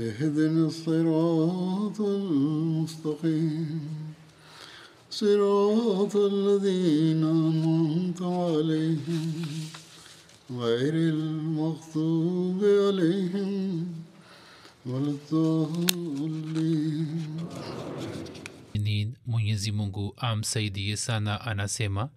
اهدنا 0.00 0.66
الصراط 0.66 2.00
المستقيم 2.00 3.80
صراط 5.10 6.16
الذين 6.16 7.24
أنعمت 7.24 8.22
عليهم 8.22 9.32
غير 10.50 10.94
المغضوب 10.94 12.64
عليهم 12.64 13.86
ولا 14.86 15.10
الضالين 15.10 17.06
ni 18.74 19.12
mwenyezi 19.26 19.72
mungu 19.72 20.14
amsaidie 20.16 20.96
sana 20.96 21.40
anasema 21.40 22.08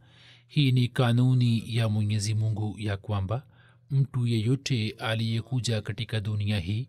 hii 0.47 0.71
ni 0.71 0.87
kanuni 0.87 1.63
ya 1.75 1.89
mwenyezi 1.89 2.33
mungu 2.33 2.75
ya 2.79 2.97
kwamba 2.97 3.43
mtu 3.91 4.27
yeyote 4.27 4.95
aliyekuja 4.99 5.81
katika 5.81 6.19
dunia 6.19 6.59
hii 6.59 6.87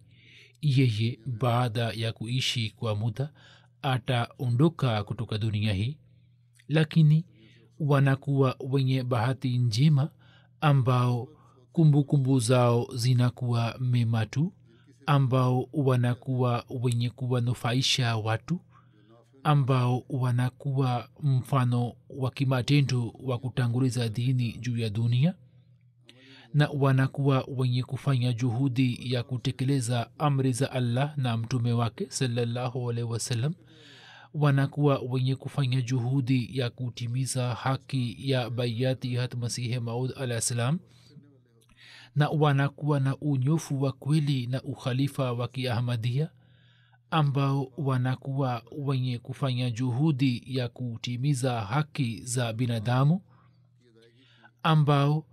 yeye 0.64 1.19
baada 1.25 1.92
ya 1.92 2.14
kuishi 2.14 2.69
kwa 2.69 2.95
muda 2.95 3.30
ataondoka 3.81 5.03
kutoka 5.03 5.38
dunia 5.38 5.73
hii. 5.73 5.97
Lakini 6.67 7.25
wanakuwa 7.80 8.56
wenye 8.59 9.03
bahati 9.03 9.58
njema 9.58 10.09
ambao 10.61 11.28
kumbukumbu 11.72 12.03
kumbu 12.03 12.39
zao 12.39 12.88
zinakuwa 12.95 13.75
mema 13.80 14.25
tu 14.25 14.53
ambao 15.06 15.69
wanakuwa 15.73 16.66
wenye 16.69 17.09
kuwanufaisha 17.09 18.17
watu 18.17 18.59
ambao 19.44 20.03
wanakuwa 20.09 21.09
mfano 21.23 21.94
wa 22.09 22.31
kimatendo 22.31 23.14
wa 23.23 23.38
kutanguliza 23.39 24.09
dini 24.09 24.53
juu 24.53 24.78
ya 24.78 24.89
dunia 24.89 25.34
na 26.54 26.70
wanakuwa 26.70 27.48
wenye 27.58 27.84
kufanya 27.84 28.34
juhudi 28.34 29.14
ya 29.14 29.23
kutekeleza 29.23 30.09
amri 30.20 30.54
za 30.54 30.72
allah 30.72 31.18
na 31.18 31.38
mtume 31.38 31.72
wake 31.72 32.08
wasallam 33.04 33.54
wanakuwa 34.34 35.00
wenye 35.00 35.36
kufanya 35.36 35.81
juhudi 35.81 36.58
ya 36.59 36.70
kutimiza 36.70 37.56
haki 37.56 38.16
ya 38.30 38.50
bayati 38.50 39.16
hat 39.16 39.36
masihi 39.36 39.80
maud 39.80 40.12
alah 40.18 40.42
salam 40.42 40.80
na 42.16 42.30
wanakuwa 42.30 43.00
na 43.00 43.18
unyofu 43.18 43.81
wa 43.81 43.92
kweli 43.92 44.47
na 44.47 44.62
ukhalifa 44.63 45.34
wa 45.34 45.47
kiahmadia 45.47 46.30
ambao 47.12 47.72
wanakuwa 47.78 48.63
wenye 48.78 49.19
kufanya 49.19 49.72
juhudi 49.72 50.44
ya 50.46 50.68
kutimiza 50.69 51.62
haki 51.62 52.22
za 52.24 52.53
binadamu 52.53 53.22
ambao 54.63 55.25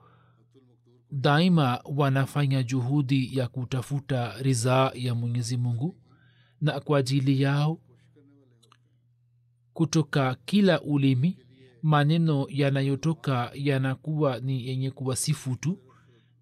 daima 1.13 1.81
wanafanya 1.85 2.63
juhudi 2.63 3.37
ya 3.39 3.49
kutafuta 3.49 4.43
ridhaa 4.43 4.91
ya 4.95 5.15
mwenyezi 5.15 5.57
mungu 5.57 5.97
na 6.61 6.81
kwa 6.81 6.99
ajili 6.99 7.43
yao 7.43 7.81
kutoka 9.73 10.35
kila 10.45 10.81
ulimi 10.83 11.39
maneno 11.83 12.47
yanayotoka 12.49 13.51
yanakuwa 13.55 14.41
ni 14.41 14.67
yenye 14.69 14.91
kuwasifu 14.91 15.57
tu 15.57 15.79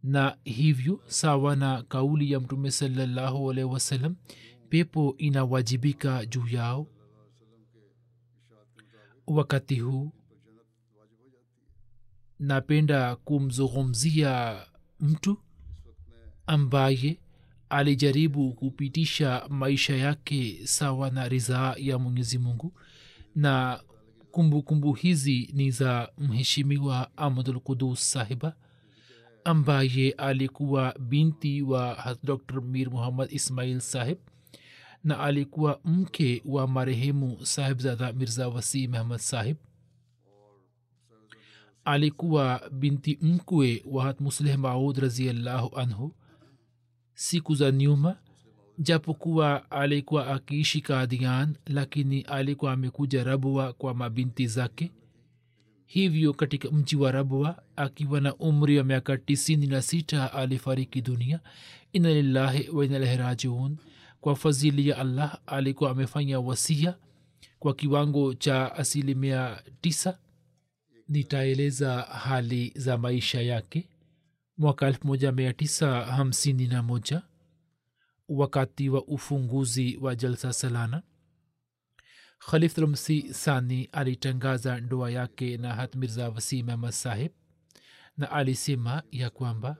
na 0.02 0.36
hivyo 0.44 1.00
sawa 1.06 1.56
na 1.56 1.82
kauli 1.82 2.32
ya 2.32 2.40
mtume 2.40 2.70
salallahu 2.70 3.50
alaihi 3.50 3.70
wasallam 3.70 4.16
pepo 4.68 5.14
inawajibika 5.18 6.26
juu 6.26 6.48
yao. 6.48 6.86
Wakati 9.26 9.80
huu 9.80 10.12
napenda 12.38 13.16
kumzungumzia 13.16 14.60
mtu 15.00 15.38
ambaye 16.46 17.18
alijaribu 17.68 18.52
kupitisha 18.54 19.46
maisha 19.48 19.96
yake 19.96 20.60
sawa 20.64 21.10
na 21.10 21.28
ridhaa 21.28 21.74
ya 21.78 21.98
mwenyezi 21.98 22.38
mungu. 22.38 22.72
Na 23.34 23.80
kumbukumbu 24.30 24.62
kumbu 24.62 24.92
hizi 24.92 25.50
ni 25.52 25.70
za 25.70 26.12
mheshimiwa 26.18 27.10
ahmadul 27.16 27.60
qudus 27.60 28.12
sahiba 28.12 28.56
ambaye 29.44 30.10
alikuwa 30.10 30.94
binti 31.00 31.62
wa 31.62 32.16
dr 32.22 32.60
mir 32.60 32.90
muhammad 32.90 33.32
ismail 33.32 33.80
sahib 33.80 34.18
na 35.04 35.20
alikuwa 35.20 35.80
mke 35.84 36.42
wa 36.44 36.66
marehemu 36.68 37.46
sahibzada 37.46 38.12
mirza 38.12 38.48
wasi 38.48 38.88
mehmad 38.88 39.18
sahib 39.20 39.56
alikuwa 41.92 42.70
binti 42.72 43.18
mkwe 43.22 43.82
wa 43.86 44.04
hat 44.04 44.20
musleh 44.20 44.58
maud 44.58 44.98
raziallahu 44.98 45.76
anhu 45.76 46.14
siku 47.14 47.54
za 47.54 47.70
nyuma 47.70 48.16
japokuwa 48.78 49.70
alikuwa 49.70 50.26
akiishi 50.26 50.80
kadian 50.80 51.54
lakini 51.66 52.20
alikuwa 52.20 52.72
amekuja 52.72 53.24
rabwa 53.24 53.72
kwa 53.72 53.94
mabinti 53.94 54.46
zake 54.46 54.92
hivyo 55.86 56.32
katika 56.32 56.70
mji 56.70 56.96
wa 56.96 57.12
rabwa 57.12 57.62
akiwa 57.76 58.20
na 58.20 58.34
umri 58.36 58.78
wa 58.78 58.84
miaka 58.84 59.16
tisini 59.16 59.66
na 59.66 59.82
sita 59.82 60.32
alifariki 60.32 61.00
dunia. 61.02 61.40
Ina 61.92 62.10
lillahi 62.10 62.68
wainalehrajiun 62.70 63.76
kwa 64.20 64.36
fadhili 64.36 64.88
ya 64.88 64.98
allah 64.98 65.38
alikuwa 65.46 65.90
amefanya 65.90 66.40
wasia 66.40 66.94
kwa 67.58 67.74
kiwango 67.74 68.34
cha 68.34 68.74
asilimia 68.74 69.62
tisa 69.80 70.18
nitaeleza 71.08 72.02
hali 72.02 72.72
za 72.76 72.98
maisha 72.98 73.40
yake. 73.42 73.88
Mwaka 74.58 74.90
1951 74.90 77.22
wakati 78.28 78.88
wa 78.88 79.04
ufunguzi 79.04 79.96
wa 80.00 80.14
jalsa 80.14 80.52
salana 80.52 81.02
khalifulmsi 82.38 83.34
sani 83.34 83.88
alitangaza 83.92 84.80
ndoa 84.80 85.10
yake 85.10 85.56
na 85.56 85.74
hat 85.74 85.96
mirza 85.96 86.28
wasim 86.28 86.70
ahmad 86.70 86.90
sahib 86.90 87.32
na 88.16 88.30
alisema 88.30 89.02
ya 89.10 89.30
kwamba 89.30 89.76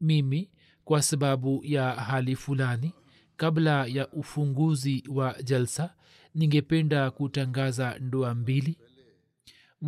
mimi 0.00 0.50
kwa 0.84 1.02
sababu 1.02 1.60
ya 1.64 1.90
hali 1.92 2.36
fulani 2.36 2.92
kabla 3.36 3.86
ya 3.86 4.08
ufunguzi 4.12 5.04
wa 5.08 5.42
jalsa 5.42 5.94
ningependa 6.34 7.10
kutangaza 7.10 7.98
ndoa 7.98 8.34
mbili 8.34 8.78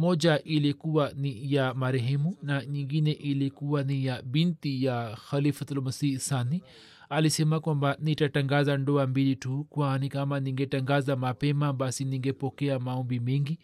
moja 0.01 0.43
ilikuwa 0.43 1.13
ni 1.17 1.53
ya 1.53 1.75
marehemu 1.75 2.37
na 2.43 2.65
nyingine 2.67 3.13
ilikuwa 3.13 3.83
ni 3.83 4.05
ya 4.07 4.23
binti 4.23 4.85
ya 4.85 5.19
khalifatulmasih 5.31 6.19
sani. 6.19 6.63
Alisema 7.09 7.61
kwamba 7.61 7.97
nitatangaza 8.01 8.77
ndoa 8.77 9.07
mbili 9.07 9.37
tu 9.37 9.67
kwani 9.71 10.09
kama 10.09 10.41
ningetangaza 10.41 11.17
mapema 11.17 11.73
basi 11.73 12.05
ningepokea 12.05 12.79
maombi 12.79 13.21
mengi 13.21 13.59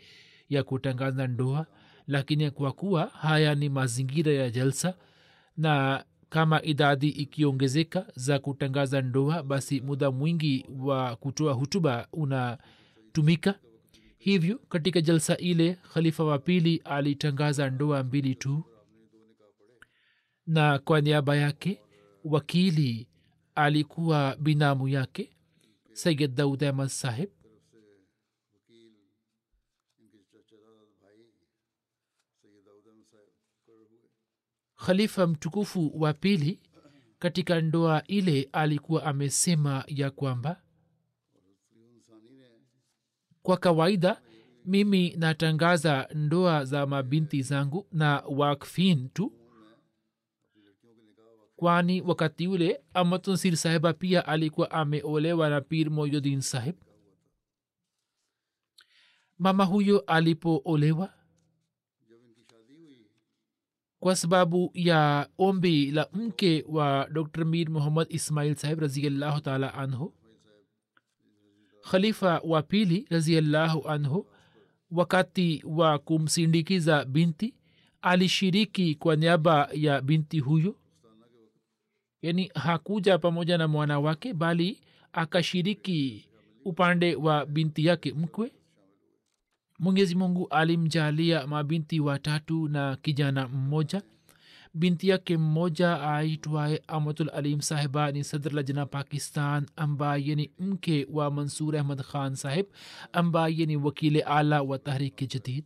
ya 0.49 0.63
kutangaza 0.63 1.27
ndoa. 1.27 1.67
Lakini 2.07 2.51
kwa 2.51 2.73
kuwa 2.73 3.07
haya 3.07 3.55
ni 3.55 3.69
mazingira 3.69 4.33
ya 4.33 4.51
jalsa 4.51 4.95
na 5.57 6.05
kama 6.29 6.63
idadi 6.63 7.09
ikiongezeka 7.09 8.07
za 8.17 8.39
kutangaza 8.39 9.03
ndoa 9.03 9.43
basi 9.43 9.81
muda 9.81 10.11
mwingi 10.11 10.67
wa 10.79 11.17
kutoa 11.17 11.53
hutuba 11.53 12.09
unatumika 12.13 13.55
hivyo 14.25 14.59
katika 14.59 15.01
jalsa 15.01 15.37
ile 15.37 15.75
khalifa 15.75 16.25
wa 16.25 16.39
pili 16.39 16.77
alitangaza 16.85 17.71
ndoa 17.71 18.03
mbili 18.03 18.35
tu. 18.35 18.65
Na 20.47 20.79
kwa 20.79 21.01
niaba 21.01 21.37
yake 21.37 21.81
wakili 22.25 23.09
alikuwa 23.55 24.37
binamu 24.37 24.89
yake 24.89 25.37
sayid 25.93 26.35
daud 26.35 26.65
ahmad 26.65 26.89
sahib. 26.89 27.31
Khalifa 34.77 35.27
mtukufu 35.27 36.01
wa 36.01 36.13
pili 36.13 36.61
katika 37.19 37.61
ndoa 37.61 38.05
ile 38.07 38.49
alikuwa 38.53 39.05
amesema 39.05 39.85
ya 39.87 40.11
kwamba 40.11 40.63
kwa 43.43 43.57
kawaida 43.57 44.23
mimi 44.65 45.11
natangaza 45.17 46.09
ndoa 46.15 46.65
za 46.65 46.87
mabinti 46.87 47.43
zangu 47.43 47.87
na 47.93 48.23
wakfin 48.29 49.09
tu. 49.09 49.33
Kwani 51.57 52.01
wakati 52.01 52.47
ule 52.49 52.81
amatonsir 52.95 53.57
sahiba 53.57 53.93
pia 53.93 54.27
alikuwa 54.27 54.71
ameolewa 54.71 55.49
na 55.51 55.61
pir 55.61 55.91
moyodin 55.91 56.41
sahib. 56.41 56.75
Mama 59.39 59.65
huyo 59.65 60.01
alipoolewa 60.01 61.15
kwa 64.01 64.17
sababu 64.17 64.71
ya 64.75 65.29
ombi 65.39 65.91
la 65.91 66.09
mke 66.13 66.65
wa 66.69 67.09
dr 67.13 67.45
mir 67.45 67.71
muhammad 67.71 68.07
ismail 68.11 68.55
sahib 68.55 68.79
raziallahu 68.79 69.41
taala 69.41 69.75
anhu 69.75 70.15
khalifa 71.91 72.41
wa 72.45 72.63
pili 72.63 73.07
raziallahu 73.11 73.89
anhu 73.89 74.27
wakati 74.91 75.63
wa 75.67 75.99
kumsindikiza 75.99 77.05
binti 77.05 77.55
alishiriki 78.03 78.95
kwa 78.95 79.17
niaba 79.17 79.69
ya 79.73 80.01
binti 80.01 80.39
huyo 80.39 80.77
yani 82.23 82.51
hakuja 82.55 83.19
pamoja 83.19 83.59
na 83.59 83.69
mwana 83.69 84.01
wake 84.01 84.35
bali 84.35 84.81
akashiriki 85.13 86.29
upande 86.65 87.15
wa 87.17 87.47
binti 87.47 87.87
yake 87.87 88.13
mkwe. 88.13 88.53
Mwenyezi 89.79 90.15
mungu 90.15 90.49
alimjalia 90.49 91.47
mabinti 91.47 92.01
watatu 92.01 92.69
na 92.69 92.97
kijana 92.97 93.49
mmoja 93.49 94.03
binti 94.75 95.09
yake 95.09 95.37
mmoja 95.37 96.01
aitwaye 96.03 96.83
amatul 96.87 97.31
alim 97.31 97.61
sahiba 97.61 98.13
ni 98.13 98.25
sadr 98.25 98.53
lajna 98.53 98.87
pakistan 98.87 99.67
ambaye 99.77 100.35
ni 100.35 100.51
mke 100.59 101.07
wa 101.11 101.31
mansur 101.31 101.77
ahmad 101.77 102.03
khan 102.03 102.35
sahib 102.37 102.67
ambaye 103.13 103.67
ni 103.67 103.77
wakile 103.77 104.21
ala 104.23 104.63
wa 104.63 104.79
tahriki 104.79 105.27
jadid. 105.27 105.65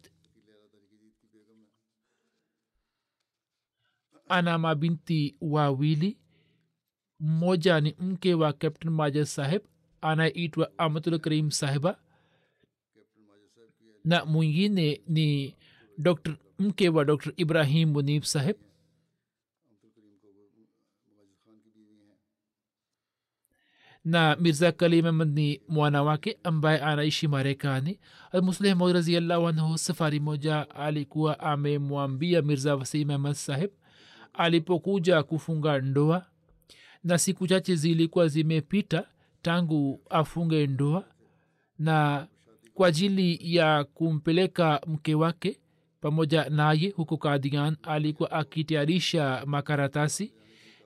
Ana 4.28 4.58
mabinti 4.58 5.36
wawili. 5.40 6.18
Mmoja 7.20 7.80
ni 7.80 7.94
mke 7.98 8.34
wa 8.34 8.52
captain 8.52 8.92
majid 8.94 9.24
sahib 9.24 9.62
anaitwa 10.00 10.78
amatul 10.78 11.18
karim 11.18 11.50
sahiba. 11.50 11.98
Na 14.04 14.24
mwingine 14.24 15.00
ni 15.08 15.56
dr 15.98 16.36
mke 16.58 16.88
wa 16.88 17.04
dr 17.04 17.32
ibrahim 17.36 17.90
munib 17.90 18.22
sahib 18.22 18.56
na 24.06 24.36
mirza 24.40 24.72
kalim 24.72 25.06
ahmad 25.06 25.34
ni 25.38 25.60
mwana 25.68 26.02
wake 26.02 26.38
ambaye 26.44 26.78
anaishi 26.80 27.28
marekani. 27.28 27.98
Musleh 28.42 28.76
maud 28.76 28.94
raziallahu 28.94 29.48
anhu 29.48 29.78
safari 29.78 30.20
moja 30.20 30.70
alikuwa 30.70 31.40
amemwambia 31.40 32.42
mirza 32.42 32.76
wasim 32.76 33.10
ahmad 33.10 33.32
sahib 33.34 33.70
alipokuja 34.32 35.22
kufunga 35.22 35.78
ndoa 35.78 36.26
na 37.04 37.18
siku 37.18 37.46
chache 37.46 37.74
zilikuwa 37.76 38.28
zimepita 38.28 39.04
tangu 39.42 40.00
afunge 40.10 40.66
ndoa 40.66 41.04
na 41.78 42.26
kwa 42.74 42.88
ajili 42.88 43.38
ya 43.56 43.84
kumpeleka 43.84 44.80
mke 44.86 45.14
wake 45.14 45.60
pamoja 46.00 46.48
naye 46.50 46.90
huko 46.90 47.16
kadian 47.16 47.76
alikuwa 47.82 48.30
akitayarisha 48.30 49.42
makaratasi 49.46 50.32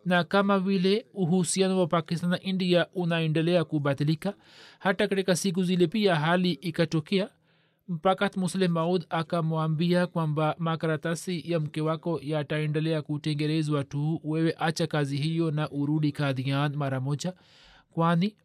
na 0.05 0.25
kama 0.25 0.58
vile 0.58 1.06
uhusiano 1.14 1.79
wa 1.81 1.87
pakistan 1.87 2.31
na 2.31 2.41
india 2.41 2.87
unaendelea 2.94 3.64
kubatilika 3.64 4.35
hata 4.79 5.08
katika 5.08 5.37
siku 5.37 5.62
zile 5.62 5.87
pia 5.87 6.17
hali 6.17 6.52
ikatokea. 6.52 7.31
Mpaka 7.88 8.31
musle 8.37 8.69
maud 8.69 9.06
akamwambia 9.11 10.06
kwamba 10.06 10.55
makaratasi 10.58 11.52
ya 11.52 11.61
mke 11.61 11.81
wako 11.81 12.20
yataendelea 12.23 13.02
kutengerezwa 13.02 13.85
tu. 13.85 14.20
Wewe 14.25 14.55
acha 14.58 14.87
kazi 14.87 15.17
hiyo 15.17 15.50
na 15.50 15.70
urudi 15.70 16.12
kadhian 16.12 16.76
mara 16.76 17.00
moja 17.00 17.32
kwani 17.91 18.37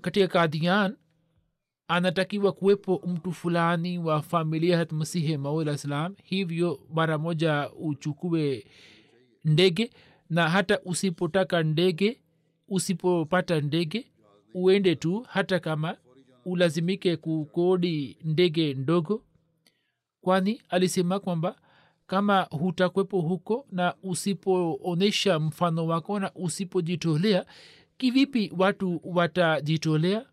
katika 0.00 0.28
kadhian 0.28 0.96
anatakiwa 1.88 2.52
kuwepo 2.52 3.02
mtu 3.06 3.32
fulani 3.32 3.98
wa 3.98 4.22
familia 4.22 4.78
hat 4.78 4.92
masihi 4.92 5.36
maud 5.36 5.76
salam. 5.76 6.14
Hivyo 6.24 6.80
mara 6.94 7.18
moja 7.18 7.70
uchukue 7.80 8.66
ndege 9.44 9.90
na 10.30 10.48
hata 10.48 10.80
usipotaka 10.84 11.62
ndege 11.62 12.20
usipopata 12.68 13.60
ndege 13.60 14.12
uende 14.54 14.94
tu 14.96 15.26
hata 15.28 15.60
kama 15.60 15.96
ulazimike 16.44 17.16
kukodi 17.16 18.18
ndege 18.24 18.74
ndogo. 18.74 19.24
Kwani 20.20 20.62
alisema 20.68 21.20
kwamba 21.20 21.56
kama 22.06 22.42
hutakwepo 22.42 23.20
huko 23.20 23.66
na 23.72 23.94
usipoonyesha 24.02 25.38
mfano 25.40 25.86
wako 25.86 26.20
na 26.20 26.32
usipojitolea 26.34 27.46
kivipi 27.96 28.52
watu 28.58 29.00
watajitolea? 29.04 30.26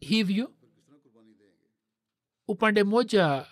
Hivyo 0.00 0.52
upande 2.48 2.84
mmoja 2.84 3.46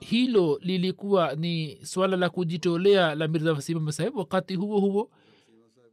hilo 0.00 0.58
lilikuwa 0.62 1.34
ni 1.34 1.78
swala 1.82 2.16
la 2.16 2.30
kujitolea 2.30 3.14
la 3.14 3.28
mirza 3.28 3.52
wasimama 3.52 3.92
sahib 3.92 4.16
wakati 4.16 4.54
huo 4.54 4.80
huo 4.80 5.10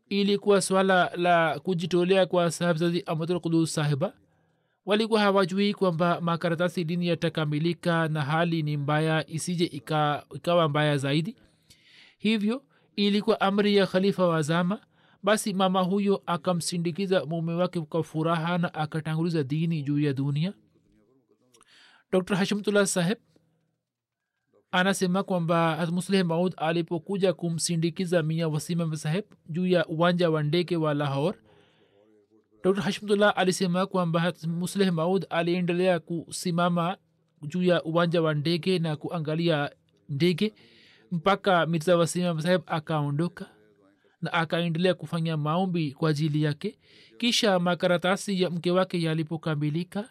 ilikuwa 0.09 0.61
swala 0.61 1.11
la 1.15 1.59
kujitolea 1.59 2.25
kwa 2.25 2.51
sahibzazi 2.51 3.03
amadulkudus 3.05 3.73
sahiba 3.73 4.13
walikuwa 4.85 5.19
hawajui 5.21 5.73
kwamba 5.73 6.21
makaratasi 6.21 6.83
dini 6.83 7.07
yatakamilika 7.07 8.07
na 8.07 8.21
hali 8.21 8.63
ni 8.63 8.77
mbaya 8.77 9.29
isije 9.29 9.65
ika, 9.65 10.25
ikawa 10.35 10.69
mbaya 10.69 10.97
zaidi. 10.97 11.35
Hivyo 12.17 12.63
ilikuwa 12.95 13.41
amri 13.41 13.75
ya 13.75 13.87
khalifa 13.87 14.27
wa 14.27 14.41
zama. 14.41 14.79
Basi 15.23 15.53
mama 15.53 15.81
huyo 15.81 16.23
akamsindikiza 16.25 17.25
mume 17.25 17.53
wake 17.53 17.81
kwa 17.81 18.03
furaha 18.03 18.57
na 18.57 18.73
akatanguliza 18.73 19.43
dini 19.43 19.81
juu 19.83 19.99
ya 19.99 20.13
dunia. 20.13 20.53
Dr 22.11 22.35
hashimtullah 22.35 22.85
saheb 22.85 23.17
anasema 24.71 25.23
kwamba 25.23 25.87
musleh 25.91 26.25
maud 26.25 26.53
alipokuja 26.57 27.33
kumsindikiza 27.33 28.23
mia 28.23 28.47
wasima 28.47 28.95
saheb 28.97 29.25
juu 29.49 29.67
ya 29.67 29.85
uwanja 29.85 30.29
wa 30.29 30.43
ndege 30.43 30.75
wa 30.75 30.93
lahor 30.93 31.35
dr. 32.63 32.81
Hashmdullah 32.81 33.33
alisema 33.35 33.85
kwamba 33.85 34.33
musleh 34.47 34.91
maud 34.93 35.25
aliendelea 35.29 35.99
kusimama 35.99 36.97
juu 37.41 37.63
ya 37.63 37.83
uwanja 37.83 38.21
wa 38.21 38.33
ndege 38.33 38.79
na 38.79 38.95
kuangalia 38.95 39.71
ndege 40.09 40.53
mpaka 41.11 41.65
mirza 41.65 41.97
wasima 41.97 42.41
saheb 42.41 42.61
akaondoka 42.65 43.45
na 44.21 44.33
akaendelea 44.33 44.93
kufanya 44.93 45.37
maombi 45.37 45.91
kwa 45.91 46.09
ajili 46.09 46.43
yake. 46.43 46.79
Kisha 47.17 47.59
makaratasi 47.59 48.41
ya 48.41 48.49
mke 48.49 48.71
wake 48.71 49.01
yalipokamilika 49.01 50.09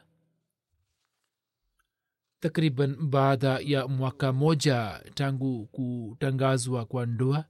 takriban 2.40 2.96
baada 3.00 3.58
ya 3.64 3.88
mwaka 3.88 4.32
moja 4.32 5.00
tangu 5.14 5.66
kutangazwa 5.66 6.84
kwa 6.84 7.06
ndoa. 7.06 7.44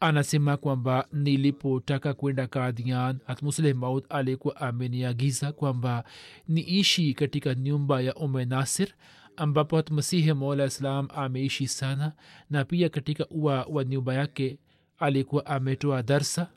Anasema 0.00 0.56
kwamba 0.56 1.06
nilipotaka 1.12 2.14
kwenda 2.14 2.46
kadhian 2.46 3.18
hatmusleh 3.26 3.74
maud 3.76 4.04
alikuwa 4.08 4.56
ameniagiza 4.56 5.52
kwamba 5.52 6.04
niishi 6.48 7.14
katika 7.14 7.54
nyumba 7.54 8.00
ya 8.00 8.14
ume 8.14 8.44
nasir 8.44 8.88
ambapo 9.36 9.76
hatmasihi 9.76 10.32
maula 10.32 10.64
islam 10.64 11.08
ameishi 11.14 11.68
sana 11.68 12.12
na 12.50 12.64
pia 12.64 12.88
katika 12.88 13.26
ua 13.28 13.64
wa 13.70 13.84
nyumba 13.84 14.14
yake 14.14 14.58
alikuwa 14.98 15.46
ametoa 15.46 16.02
darsa 16.02 16.50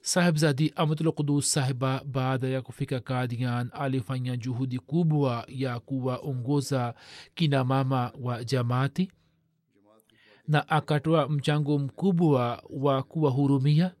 sahibzadi 0.00 0.72
amatulqudus 0.76 1.52
sahiba 1.52 2.02
baada 2.04 2.48
ya 2.48 2.62
kufika 2.62 3.00
kadian 3.00 3.70
alifanya 3.72 4.36
juhudi 4.36 4.78
kubwa 4.78 5.44
ya 5.48 5.80
kuwaongoza 5.80 6.94
kina 7.34 7.64
mama 7.64 8.12
wa 8.20 8.44
jamaati 8.44 9.12
na 10.48 10.68
akatoa 10.68 11.28
mchango 11.28 11.78
mkubwa 11.78 12.62
wa 12.70 13.02
kuwahurumia 13.02 13.94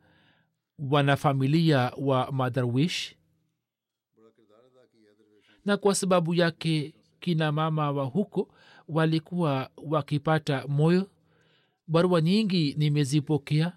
wanafamilia 0.78 1.92
wa 1.96 2.32
madarwish. 2.32 3.14
Na 5.64 5.76
kwa 5.76 5.94
sababu 5.94 6.34
yake 6.34 6.94
kina 7.20 7.52
mama 7.52 7.90
wa 7.90 8.04
huko 8.04 8.48
walikuwa 8.88 9.70
wakipata 9.76 10.66
moyo. 10.68 11.10
Barua 11.86 12.20
nyingi 12.20 12.74
nimezipokea 12.78 13.72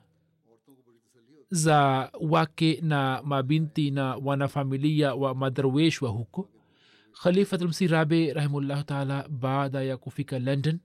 za 1.53 2.10
wake 2.22 2.79
na 2.81 3.22
mabinti 3.25 3.91
na 3.91 4.15
wanafamilia 4.15 5.15
wa 5.15 5.36
madarwesh 5.36 6.01
wa 6.01 6.10
huko. 6.10 6.50
Khalifatulmsi 7.24 7.88
rabe 7.88 8.33
rahimullahu 8.33 8.83
taala 8.83 9.27
baada 9.29 9.81
ya 9.83 9.98
kufika 9.98 10.39
london 10.39 10.79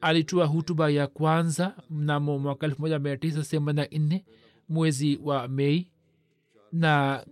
alitoa 0.00 0.46
hutuba 0.46 0.90
ya 0.90 1.06
kwanza 1.06 1.74
mnamo 1.90 2.38
mwaka 2.38 2.66
1984 2.66 4.20
mwezi 4.68 5.20
wa 5.22 5.48
mei 5.48 5.88
na 6.72 7.24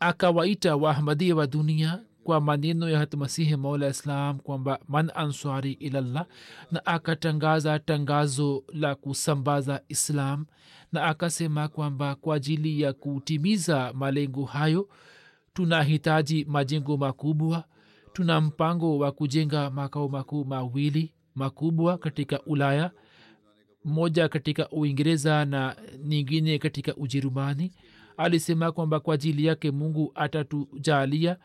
akawaita 0.00 0.76
waahmadia 0.76 1.36
wa 1.36 1.46
dunia 1.46 2.02
kwa 2.24 2.40
maneno 2.40 2.88
ya 2.90 2.98
hatmasihi 2.98 3.56
maula 3.56 3.88
islam 3.88 4.38
kwamba 4.38 4.78
man 4.88 5.10
answari 5.14 5.72
ilallah 5.72 6.26
na 6.70 6.86
akatangaza 6.86 7.78
tangazo 7.78 8.64
la 8.72 8.94
kusambaza 8.94 9.80
islam 9.88 10.46
na 10.92 11.04
akasema 11.04 11.68
kwamba 11.68 12.14
kwa 12.14 12.36
ajili 12.36 12.80
ya 12.80 12.92
kutimiza 12.92 13.92
malengo 13.94 14.44
hayo 14.44 14.88
tunahitaji 15.54 16.44
majengo 16.44 16.96
makubwa 16.96 17.64
tuna 18.12 18.40
mpango 18.40 18.98
wa 18.98 19.12
kujenga 19.12 19.70
makao 19.70 20.08
makuu 20.08 20.44
mawili 20.44 21.14
makubwa 21.34 21.98
katika 21.98 22.42
ulaya 22.42 22.90
moja 23.84 24.28
katika 24.28 24.68
uingereza 24.70 25.44
na 25.44 25.76
nyingine 26.04 26.58
katika 26.58 26.96
ujerumani. 26.96 27.72
Alisema 28.16 28.72
kwamba 28.72 29.00
kwa 29.00 29.14
ajili 29.14 29.44
yake 29.46 29.70
mungu 29.70 30.12
atatujalia 30.14 31.36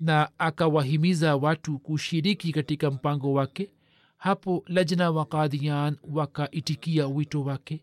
na 0.00 0.28
akawahimiza 0.38 1.36
watu 1.36 1.78
kushiriki 1.78 2.52
katika 2.52 2.90
mpango 2.90 3.32
wake. 3.32 3.70
Hapo 4.16 4.64
lajna 4.66 5.10
wa 5.10 5.24
kadhian 5.24 5.96
wakaitikia 6.12 7.06
wito 7.06 7.42
wake. 7.44 7.82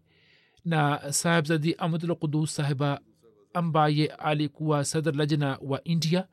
Na 0.65 1.13
sahibzadi 1.13 1.73
qudus 2.19 2.55
sahiba 2.55 2.99
ambaye 3.53 4.07
alikuwa 4.07 4.85
sadr 4.85 5.15
lajna 5.15 5.57
wa 5.61 5.83
india 5.83 6.27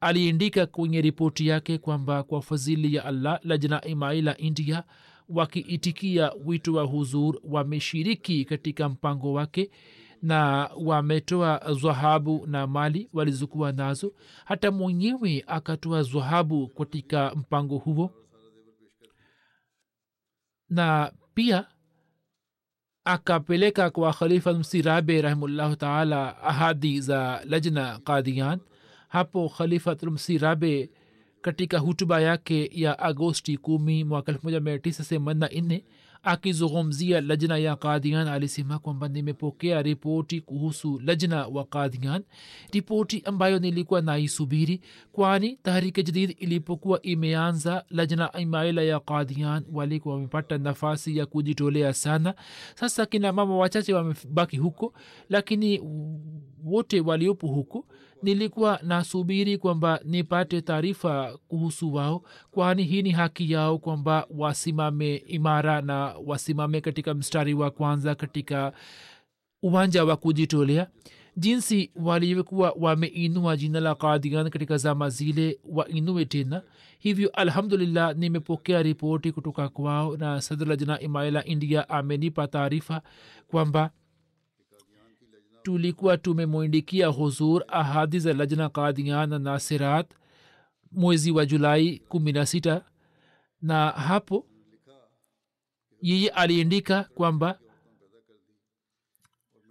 aliandika 0.00 0.66
kwenye 0.66 1.00
ripoti 1.00 1.46
yake 1.46 1.78
kwamba 1.78 2.22
kwa 2.22 2.42
fadhili 2.42 2.94
ya 2.94 3.04
allah 3.04 3.40
lajna 3.42 3.84
imaila 3.84 4.36
india 4.36 4.84
wakiitikia 5.28 6.32
wito 6.44 6.72
wa 6.74 6.82
huzur 6.84 7.40
wameshiriki 7.44 8.44
katika 8.44 8.88
mpango 8.88 9.32
wake 9.32 9.70
na 10.22 10.70
wametoa 10.76 11.58
dhahabu 11.82 12.46
na 12.46 12.66
mali 12.66 13.08
walizokuwa 13.12 13.72
nazo. 13.72 14.12
Hata 14.44 14.70
mwenyewe 14.70 15.44
akatoa 15.46 16.02
dhahabu 16.02 16.68
katika 16.68 17.34
mpango 17.34 17.78
huo. 17.78 18.10
Na 20.70 21.12
pia 21.34 21.66
akapeleka 23.04 23.90
kwa 23.90 24.12
khalifa 24.12 24.52
msirabe 24.54 25.22
rahimullahu 25.22 25.76
taala 25.76 26.42
ahadi 26.42 27.00
za 27.00 27.40
lajna 27.44 27.98
kadian 27.98 28.60
hapo 29.08 29.48
khalifatulmsirabe 29.48 30.90
katika 31.40 31.78
hutuba 31.78 32.20
yake 32.20 32.70
ya 32.72 32.98
agosti 32.98 33.56
kumi 33.56 34.04
mwaka 34.04 34.32
elfu 34.32 34.44
moja 34.46 34.60
mia 34.60 34.78
tisa 34.78 35.04
themanini 35.04 35.40
na 35.40 35.48
nne 35.62 35.84
akizungumzia 36.22 37.20
lajna 37.20 37.56
ya 37.58 37.76
kadian 37.76 38.28
alisema 38.28 38.78
kwamba 38.78 39.08
nimepokea 39.08 39.82
ripoti 39.82 40.40
kuhusu 40.40 41.00
lajna 41.04 41.46
wa 41.46 41.64
kadian 41.64 42.22
ripoti 42.72 43.22
ambayo 43.24 43.58
nilikuwa 43.58 44.00
naisubiri 44.00 44.80
kwani 45.12 45.58
tahrike 45.62 46.02
jadid 46.02 46.36
ilipokuwa 46.38 47.02
imeanza 47.02 47.84
lajna 47.90 48.32
imaila 48.38 48.82
ya 48.82 49.00
kadian 49.00 49.64
walikuwa 49.72 50.14
wamepata 50.14 50.58
nafasi 50.58 51.16
ya 51.16 51.26
kujitolea 51.26 51.92
sana. 51.94 52.34
Sasa 52.74 53.06
kina 53.06 53.32
mama 53.32 53.56
wachache 53.56 53.94
wamebaki 53.94 54.56
huko 54.56 54.92
lakini 55.28 55.80
wote 56.64 57.00
waliopo 57.00 57.46
huko 57.46 57.86
nilikuwa 58.22 58.80
nasubiri 58.82 59.58
kwamba 59.58 60.00
nipate 60.04 60.60
taarifa 60.62 61.38
kuhusu 61.48 61.94
wao 61.94 62.22
kwani 62.50 62.84
hii 62.84 63.02
ni 63.02 63.10
haki 63.10 63.52
yao 63.52 63.78
kwamba 63.78 64.26
wasimame 64.30 65.16
imara 65.16 65.82
na 65.82 66.14
wasimame 66.26 66.80
katika 66.80 67.14
mstari 67.14 67.54
wa 67.54 67.70
kwanza 67.70 68.14
katika 68.14 68.72
uwanja 69.62 70.04
wa 70.04 70.16
kujitolea. 70.16 70.86
Jinsi 71.36 71.90
walivyokuwa 71.96 72.74
wameinua 72.78 73.56
jina 73.56 73.80
la 73.80 73.94
kadian 73.94 74.50
katika 74.50 74.76
zama 74.76 75.10
zile 75.10 75.58
wainue 75.64 76.24
tena. 76.24 76.62
Hivyo 76.98 77.28
alhamdulillah 77.28 78.16
nimepokea 78.16 78.82
ripoti 78.82 79.32
kutoka 79.32 79.68
kwao 79.68 80.16
na 80.16 80.40
sadrlajna 80.40 81.00
imaila 81.00 81.44
india 81.44 81.88
amenipa 81.88 82.46
taarifa 82.46 83.02
kwamba 83.48 83.90
tulikuwa 85.62 86.16
tumemwindikia 86.18 87.06
huzur 87.06 87.64
ahadi 87.68 88.18
za 88.18 88.32
lajna 88.32 88.68
kadian 88.68 89.30
na 89.30 89.38
nasirat 89.38 90.10
mwezi 90.92 91.30
wa 91.30 91.46
julai 91.46 91.98
kumi 92.08 92.32
na 92.32 92.46
sita. 92.46 92.84
Na 93.62 93.90
hapo 93.90 94.46
yeye 96.02 96.28
aliandika 96.28 97.04
kwamba 97.04 97.58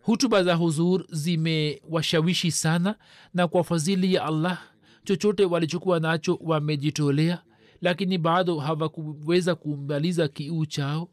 hutuba 0.01 0.43
za 0.43 0.55
huzur 0.55 1.05
zimewashawishi 1.09 2.51
sana 2.51 2.95
na 3.33 3.47
kwa 3.47 3.63
fadhili 3.63 4.13
ya 4.13 4.25
allah 4.25 4.63
chochote 5.03 5.45
walichokuwa 5.45 5.99
nacho 5.99 6.39
wamejitolea 6.41 7.43
lakini 7.81 8.17
bado 8.17 8.59
hawakuweza 8.59 9.55
kumaliza 9.55 10.27
kiu 10.27 10.65
chao 10.65 11.09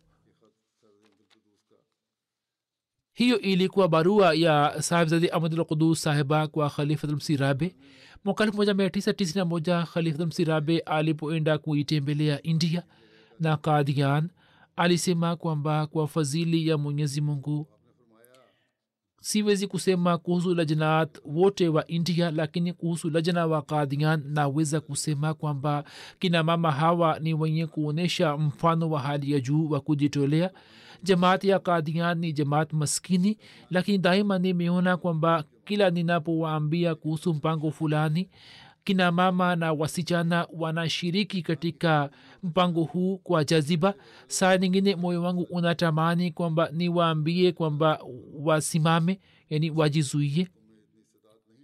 hiyo 3.15 3.41
ilikuwa 3.41 3.89
barua 3.89 4.35
ya 4.35 4.83
sahibzadi 4.83 5.31
ahmadulqudus 5.31 6.03
sahiba 6.03 6.47
kwa 6.49 6.71
khalifatulmsi 6.71 7.37
rabe. 7.37 7.75
Mwaka 8.25 8.45
elfu 8.45 8.57
moja 8.57 8.75
mia 8.75 8.91
tisa 8.91 9.13
tisini 9.13 9.39
na 9.39 9.45
moja 9.45 9.83
khalifatulmsi 9.83 10.45
rabe 10.45 10.79
alipoenda 10.79 11.59
kuitembelea 11.59 12.43
india 12.43 12.83
na 13.41 13.57
kadian 13.57 14.29
alisema 14.77 15.37
kwamba 15.37 15.87
kwa 15.87 16.09
fadhili 16.09 16.69
ya 16.69 16.79
mwenyezi 16.79 17.21
mungu 17.21 17.67
siwezi 19.21 19.67
kusema 19.67 20.19
kuhusu 20.19 20.55
lajnaat 20.55 21.19
wote 21.25 21.69
wa 21.69 21.87
india 21.87 22.31
lakini 22.31 22.73
kuhusu 22.73 23.11
lajna 23.11 23.47
wa 23.47 23.63
kadian 23.63 24.23
naweza 24.27 24.81
kusema 24.81 25.35
kwamba 25.35 25.85
kina 26.19 26.43
mama 26.43 26.73
hawa 26.73 27.19
ni 27.19 27.35
wenye 27.35 27.67
kuonyesha 27.67 28.37
mfano 28.37 28.91
wa 28.91 29.01
hali 29.01 29.33
ya 29.33 29.41
juu 29.41 29.71
wa 29.71 29.81
kujitolea 29.81 30.51
jamaat 31.05 31.45
ya 31.45 31.59
kadian 31.59 32.19
ni 32.19 32.33
jamaat 32.33 32.73
maskini 32.73 33.39
lakini 33.71 33.99
daima 33.99 34.39
nimeona 34.39 34.97
kwamba 34.97 35.45
kila 35.65 35.91
ninapowaambia 35.91 36.95
kuhusu 36.95 37.35
mpango 37.35 37.71
fulani 37.71 38.29
kina 38.85 39.13
mama 39.13 39.57
na 39.57 39.73
wasichana 39.73 40.47
wanashiriki 40.53 41.43
katika 41.43 42.11
mpango 42.43 42.83
huu 42.85 43.19
kwa 43.19 43.45
jaziba 43.45 43.95
saa 44.27 44.57
nyingine 44.57 44.97
moyo 44.97 45.23
wangu 45.23 45.43
unatamani 45.43 46.31
kwamba 46.31 46.69
niwaambie 46.73 47.53
kwamba 47.53 48.01
wasimame 48.35 49.21
yani 49.51 49.71
wajizuie 49.71 50.49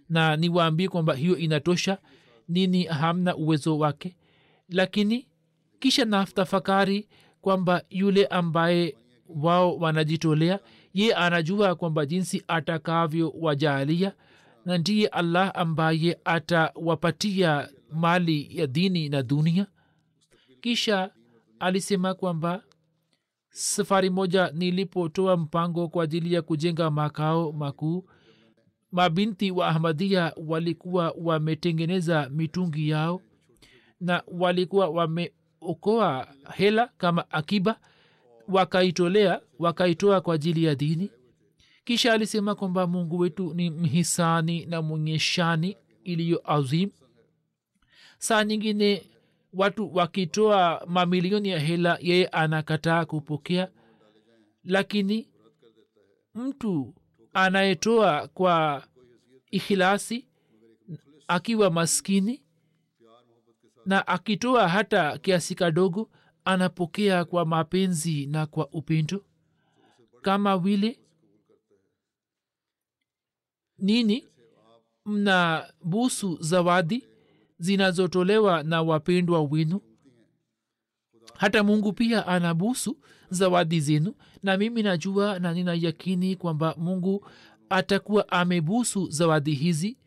na 0.09 0.35
niwaambie 0.37 0.87
kwamba 0.87 1.13
hiyo 1.13 1.37
inatosha 1.37 1.97
nini 2.49 2.83
hamna 2.83 3.35
uwezo 3.35 3.77
wake 3.77 4.15
lakini 4.69 5.27
kisha 5.79 6.05
naftafakari 6.05 7.07
kwamba 7.41 7.83
yule 7.89 8.25
ambaye 8.25 8.95
wao 9.35 9.77
wanajitolea. 9.77 10.59
Ye 10.93 11.13
anajua 11.15 11.75
kwamba 11.75 12.05
jinsi 12.05 12.43
atakavyo 12.47 13.33
wajalia 13.39 14.13
na 14.65 14.77
ndiye 14.77 15.07
allah 15.07 15.51
ambaye 15.55 16.19
atawapatia 16.25 17.69
mali 17.91 18.57
ya 18.57 18.67
dini 18.67 19.09
na 19.09 19.23
dunia. 19.23 19.67
Kisha 20.61 21.11
alisema 21.59 22.13
kwamba 22.13 22.63
safari 23.49 24.09
moja 24.09 24.51
nilipotoa 24.53 25.37
mpango 25.37 25.87
kwa 25.87 26.03
ajili 26.03 26.33
ya 26.33 26.41
kujenga 26.41 26.91
makao 26.91 27.51
makuu 27.51 28.05
mabinti 28.91 29.51
wa 29.51 29.67
ahmadia 29.67 30.33
walikuwa 30.47 31.15
wametengeneza 31.17 32.29
mitungi 32.29 32.89
yao 32.89 33.21
na 33.99 34.23
walikuwa 34.27 34.87
wameokoa 34.89 36.27
hela 36.53 36.89
kama 36.97 37.31
akiba 37.31 37.79
wakaitolea 38.47 39.41
wakaitoa 39.59 40.21
kwa 40.21 40.35
ajili 40.35 40.63
ya 40.63 40.75
dini. 40.75 41.11
Kisha 41.83 42.13
alisema 42.13 42.55
kwamba 42.55 42.87
mungu 42.87 43.17
wetu 43.17 43.53
ni 43.53 43.69
mhisani 43.69 44.65
na 44.65 44.81
mwenye 44.81 45.19
shani 45.19 45.77
iliyo 46.03 46.51
azim 46.53 46.89
saa 48.17 48.43
nyingine 48.43 49.09
watu 49.53 49.95
wakitoa 49.95 50.83
mamilioni 50.87 51.49
ya 51.49 51.59
hela 51.59 51.97
yeye 52.01 52.27
anakataa 52.27 53.05
kupokea. 53.05 53.71
Lakini 54.63 55.29
mtu 56.35 56.93
anayetoa 57.33 58.27
kwa 58.27 58.83
ikhilasi 59.51 60.27
akiwa 61.27 61.69
maskini 61.71 62.41
na 63.85 64.07
akitoa 64.07 64.67
hata 64.67 65.17
kiasi 65.17 65.55
kadogo 65.55 66.09
anapokea 66.45 67.25
kwa 67.25 67.45
mapenzi 67.45 68.25
na 68.25 68.45
kwa 68.45 68.67
upendo? 68.69 69.25
Kama 70.21 70.57
vile 70.57 70.99
nini? 73.77 74.27
Mna 75.05 75.65
busu 75.83 76.37
zawadi 76.41 77.07
zinazotolewa 77.59 78.63
na 78.63 78.81
wapendwa 78.81 79.41
wenu? 79.41 79.81
Hata 81.33 81.63
mungu 81.63 81.93
pia 81.93 82.27
anabusu 82.27 82.97
zawadi 83.29 83.79
zenu 83.79 84.15
na 84.43 84.57
mimi 84.57 84.83
najua 84.83 85.39
na 85.39 85.53
nina 85.53 85.73
yakini 85.73 86.35
kwamba 86.35 86.75
mungu 86.77 87.27
atakuwa 87.69 88.29
amebusu 88.31 89.09
zawadi 89.09 89.53
hizi 89.53 89.97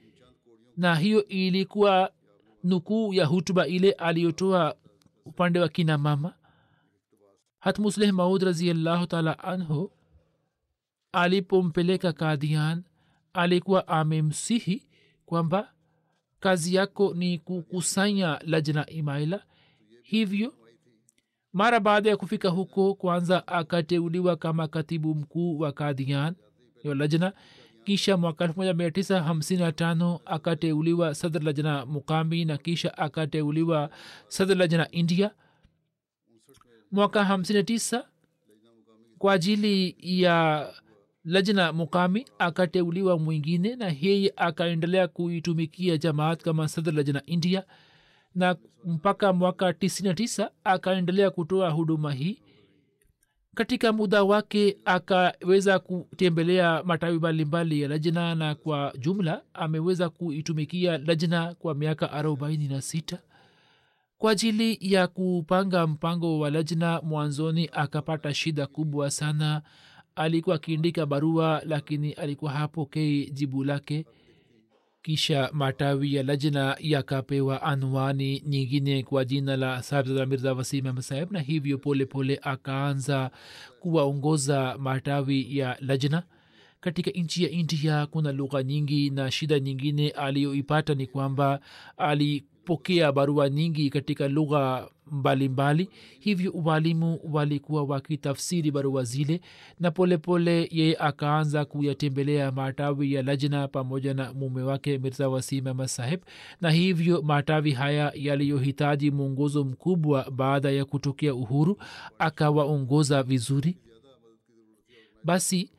na 0.77 0.95
hiyo 0.95 1.29
ilikuwa 1.29 2.13
nukuu 2.65 3.15
ya 3.15 3.27
hutuba 3.27 3.67
ile 3.67 3.93
aliyotoa 3.93 4.77
upande 5.25 5.61
wa 5.61 5.69
kina 5.69 5.99
mama. 5.99 6.35
Hatmusleh 7.61 8.13
maud 8.13 8.43
raziallahu 8.43 9.07
taala 9.07 9.39
anhu 9.39 9.91
alipompeleka 11.13 12.13
kadian 12.13 12.83
alikuwa 13.33 13.89
amemsihi 13.89 14.83
kwamba 15.27 15.73
kazi 16.41 16.75
yako 16.75 17.15
ni 17.15 17.39
kukusanya 17.39 18.41
lajna 18.47 18.87
imaila. 18.87 19.45
Hivyo 20.03 20.55
mara 21.53 21.81
baada 21.81 22.11
ya 22.11 22.17
kufika 22.17 22.49
huko 22.49 22.95
kwanza 22.95 23.47
akateuliwa 23.49 24.37
kama 24.37 24.69
katibu 24.69 25.15
mkuu 25.15 25.59
wa 25.59 25.73
kadian 25.73 26.35
yo 26.85 26.95
lajna 26.95 27.33
kisha 27.85 28.17
mwaka 28.17 28.47
1955 28.47 30.19
akateuliwa 30.25 31.15
sadr 31.15 31.43
lajna 31.43 31.87
mukami 31.87 32.45
na 32.45 32.57
kisha 32.59 32.99
akateuliwa 32.99 33.91
sadr 34.29 34.55
lajna 34.57 34.91
india. 34.91 35.31
Mwaka 36.93 37.23
59 37.23 38.05
kwa 39.19 39.33
ajili 39.33 39.97
ya 40.01 40.69
lajna 41.25 41.73
mukami 41.73 42.27
akateuliwa 42.39 43.19
mwingine 43.19 43.77
na 43.77 43.93
yeye 44.01 44.33
akaendelea 44.37 45.09
kuitumikia 45.09 45.97
jamaat 45.97 46.43
kama 46.43 46.69
sadr 46.69 46.93
lajna 46.93 47.23
india. 47.27 47.65
Na 48.35 48.57
mpaka 48.85 49.33
mwaka 49.33 49.71
99 49.71 50.51
akaendelea 50.65 51.31
kutoa 51.31 51.71
huduma 51.71 52.13
hii 52.13 52.39
katika 53.55 53.93
muda 53.93 54.23
wake 54.25 54.77
akaweza 54.85 55.79
kutembelea 55.79 56.83
matawi 56.85 57.17
mbalimbali 57.19 57.81
ya 57.83 57.89
lajna 57.89 58.35
na 58.35 58.55
kwa 58.55 58.93
jumla 58.99 59.43
ameweza 59.55 60.09
kuitumikia 60.09 60.99
lajna 60.99 61.55
kwa 61.55 61.75
miaka 61.75 62.13
arobaini 62.13 62.69
na 62.69 62.83
sita. 62.83 63.19
Kwa 64.19 64.33
ajili 64.33 64.79
ya 64.81 65.07
kupanga 65.07 65.87
mpango 65.87 66.39
wa 66.39 66.51
lajna 66.51 67.01
mwanzoni 67.03 67.71
akapata 67.73 68.35
shida 68.35 68.67
kubwa 68.67 69.11
sana. 69.11 69.63
Alikuwa 70.17 70.57
akiindika 70.57 71.07
barua 71.07 71.63
lakini 71.67 72.13
alikuwa 72.13 72.53
hapokei 72.53 73.31
jibu 73.31 73.65
lake 73.65 74.07
kisha 75.05 75.51
matawi 75.53 76.15
ya 76.15 76.23
lajna 76.23 76.77
yakapewa 76.81 77.63
anwani 77.63 78.43
nyingine 78.47 79.03
kwa 79.03 79.25
jina 79.25 79.57
la 79.57 79.83
sahibzada 79.83 80.27
mirza 80.27 80.53
wasim 80.55 81.03
saheb 81.03 81.33
na 81.33 81.41
hivyo 81.41 81.79
pole 81.79 82.07
pole 82.07 82.41
akaanza 82.43 83.31
kuwaongoza 83.81 84.77
matawi 84.79 85.59
ya 85.59 85.77
lajna. 85.81 86.23
Katika 86.81 87.11
nchi 87.11 87.45
ya 87.45 87.51
india 87.51 88.07
kuna 88.07 88.33
lugha 88.33 88.63
nyingi 88.63 89.11
na 89.11 89.31
shida 89.31 89.61
nyingine 89.61 90.11
aliyoipata 90.11 90.95
ni 90.95 91.07
kwamba 91.07 91.61
alipokea 91.97 93.13
barua 93.13 93.51
nyingi 93.51 93.91
katika 93.91 94.29
lugha 94.29 94.89
mbalimbali. 95.11 95.89
Hivyo 96.21 96.53
walimu 96.65 97.21
walikuwa 97.33 97.83
wakitafsiri 97.85 98.71
barua 98.71 99.05
zile 99.05 99.41
na 99.81 99.91
polepole 99.91 100.69
yeye 100.73 100.97
akaanza 100.99 101.65
kuyatembelea 101.65 102.53
matawi 102.53 103.13
ya 103.13 103.23
lajna 103.23 103.69
pamoja 103.69 104.15
na 104.15 104.33
mume 104.33 104.63
wake 104.63 104.99
mirza 104.99 105.29
wasim 105.29 105.67
ahmad 105.67 105.87
saheb 105.87 106.21
na 106.61 106.71
hivyo 106.71 107.23
matawi 107.23 107.71
haya 107.73 108.13
yaliyohitaji 108.15 109.11
mwongozo 109.11 109.65
mkubwa 109.65 110.31
baada 110.31 110.71
ya 110.71 110.85
kutokea 110.85 111.35
uhuru 111.35 111.77
akawaongoza 112.19 113.23
vizuri. 113.23 113.77
Basi 115.25 115.71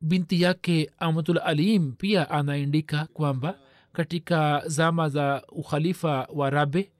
binti 0.00 0.42
yake 0.42 0.90
amatul 0.98 1.38
alim 1.44 1.92
pia 1.92 2.30
anaandika 2.30 3.08
kwamba 3.12 3.58
katika 3.92 4.62
zama 4.66 5.08
za 5.08 5.42
ukhalifa 5.48 6.28
wa 6.34 6.50
rabe 6.50 6.90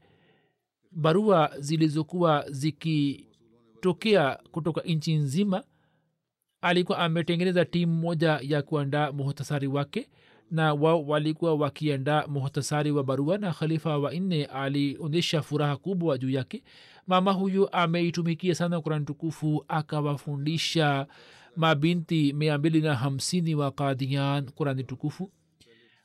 barua 0.92 1.50
zilizokuwa 1.59 2.44
zikitokea 2.50 4.38
kutoka 4.52 4.81
nchi 4.81 5.14
nzima 5.14 5.64
alikuwa 6.61 6.98
ametengeneza 6.98 7.64
timu 7.64 7.92
moja 7.94 8.40
ya 8.42 8.62
kuandaa 8.62 9.12
muhtasari 9.12 9.66
wake 9.66 10.09
na 10.50 10.74
wao 10.74 11.07
walikuwa 11.07 11.55
wakiandaa 11.55 12.26
muhtasari 12.26 12.90
wa 12.90 13.05
barua 13.05 13.38
na 13.38 13.52
khalifa 13.52 13.98
wa 13.98 14.14
nne 14.14 14.44
alionyesha 14.44 15.42
furaha 15.42 15.76
kubwa 15.76 16.18
juu 16.18 16.31
yake. 16.31 16.62
Mama 17.07 17.33
huyu 17.33 17.72
ameitumikia 17.72 18.55
sana 18.55 18.81
kurani 18.81 19.05
tukufu 19.05 19.64
akawafundisha 19.68 21.07
mabinti 21.57 22.33
mia 22.33 22.59
mbili 22.59 22.81
na 22.81 22.94
hamsini 22.94 23.55
wa 23.55 23.70
kadian 23.70 24.50
kurani 24.50 24.85
tukufu 24.85 25.31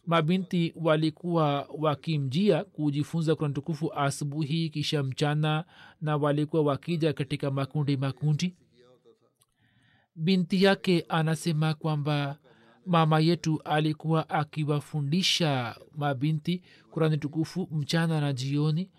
mabinti 0.08 0.74
walikuwa 0.76 1.68
wakimjia 1.78 2.64
kujifunza 2.64 3.36
kurani 3.36 3.54
tukufu 3.54 3.94
asubuhi 3.94 4.70
kisha 4.70 5.04
mchana 5.04 5.66
na 6.02 6.18
walikuwa 6.18 6.62
wakija 6.64 7.14
katika 7.14 7.52
makundi 7.52 7.98
makundi. 7.98 8.56
Binti 10.16 10.64
yake 10.64 11.06
anasema 11.10 11.74
kwamba 11.74 12.38
mama 12.86 13.20
yetu 13.20 13.62
alikuwa 13.66 14.30
akiwafundisha 14.30 15.76
mabinti 15.98 16.62
kurani 16.92 17.18
tukufu 17.18 17.68
mchana 17.72 18.22
na 18.22 18.34
jioni 18.34 18.92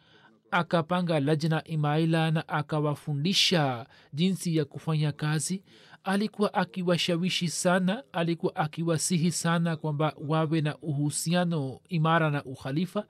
akapanga 0.51 1.21
lajna 1.21 1.65
imaila 1.65 2.31
na 2.31 2.49
akawafundisha 2.49 3.87
jinsi 4.13 4.57
ya 4.57 4.65
kufanya 4.65 5.13
kazi 5.13 5.63
alikuwa 6.05 6.55
akiwashawishi 6.55 7.49
sana 7.49 8.05
alikuwa 8.13 8.57
akiwasihi 8.57 9.33
sana 9.33 9.77
kwamba 9.77 10.15
wawe 10.29 10.61
na 10.61 10.79
uhusiano 10.79 11.81
imara 11.89 12.31
na 12.31 12.45
ukhalifa. 12.45 13.07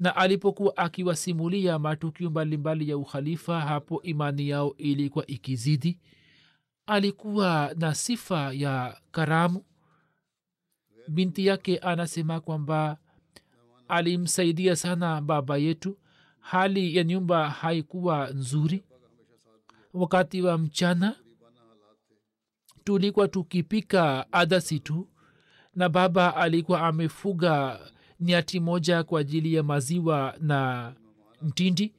Na 0.00 0.16
alipokuwa 0.16 0.76
akiwasimulia 0.76 1.78
matukio 1.78 2.30
mbalimbali 2.30 2.88
ya 2.88 2.96
ukhalifa 2.96 3.60
hapo 3.60 4.02
imani 4.02 4.48
yao 4.48 4.74
ilikuwa 4.76 5.26
ikizidi. 5.26 5.98
Alikuwa 6.86 7.74
na 7.78 7.94
sifa 7.94 8.52
ya 8.52 9.00
karamu. 9.10 9.64
Binti 11.08 11.46
yake 11.46 11.78
anasema 11.78 12.40
kwamba 12.40 12.98
alimsaidia 13.88 14.76
sana 14.76 15.20
baba 15.20 15.56
yetu. 15.56 15.98
Hali 16.40 16.96
ya 16.96 17.04
nyumba 17.04 17.50
haikuwa 17.50 18.30
nzuri. 18.30 18.84
Wakati 19.92 20.42
wa 20.42 20.58
mchana 20.58 21.16
tulikuwa 22.84 23.28
tukipika 23.28 24.26
adasi 24.32 24.80
tu 24.80 25.08
na 25.74 25.88
baba 25.88 26.36
alikuwa 26.36 26.80
amefuga 26.80 27.80
nyati 28.20 28.60
moja 28.60 29.04
kwa 29.04 29.20
ajili 29.20 29.54
ya 29.54 29.62
maziwa 29.62 30.34
na 30.40 30.92
mtindi. 31.42 31.94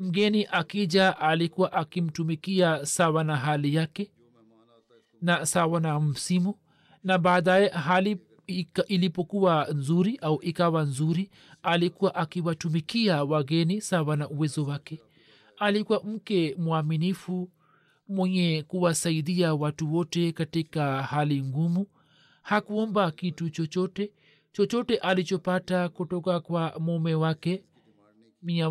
Mgeni 0.00 0.46
akija 0.50 1.18
alikuwa 1.18 1.72
akimtumikia 1.72 2.86
sawa 2.86 3.24
na 3.24 3.36
hali 3.36 3.74
yake 3.74 4.10
na 5.22 5.46
sawa 5.46 5.80
na 5.80 6.00
msimu 6.00 6.54
na 7.04 7.18
baadaye 7.18 7.68
hali 7.68 8.20
ilipokuwa 8.88 9.66
nzuri 9.74 10.18
au 10.22 10.38
ikawa 10.42 10.82
nzuri 10.82 11.30
alikuwa 11.62 12.14
akiwatumikia 12.14 13.24
wageni 13.24 13.80
sawa 13.80 14.16
na 14.16 14.28
uwezo 14.28 14.64
wake. 14.64 15.02
Alikuwa 15.58 16.02
mke 16.04 16.56
mwaminifu 16.58 17.50
mwenye 18.08 18.64
kuwasaidia 18.68 19.54
watu 19.54 19.94
wote 19.94 20.32
katika 20.32 21.02
hali 21.02 21.42
ngumu. 21.42 21.86
Hakuomba 22.42 23.10
kitu 23.10 23.50
chochote 23.50 24.12
chochote 24.52 24.96
alichopata 24.96 25.88
kutoka 25.88 26.40
kwa 26.40 26.78
mume 26.80 27.14
wake. 27.14 27.64
Mia 28.42 28.70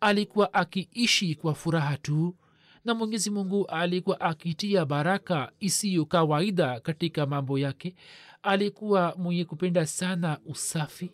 alikuwa 0.00 0.54
akiishi 0.54 1.34
kwa 1.34 1.54
furaha 1.54 1.96
tu 1.96 2.36
na 2.84 2.94
mwenyezi 2.94 3.30
mungu 3.30 3.66
alikuwa 3.66 4.20
akitia 4.20 4.84
baraka 4.84 5.52
isiyo 5.60 6.04
kawaida 6.04 6.80
katika 6.80 7.26
mambo 7.26 7.58
yake. 7.58 7.94
Alikuwa 8.42 9.14
mwenye 9.18 9.44
kupenda 9.44 9.86
sana 9.86 10.38
usafi. 10.46 11.10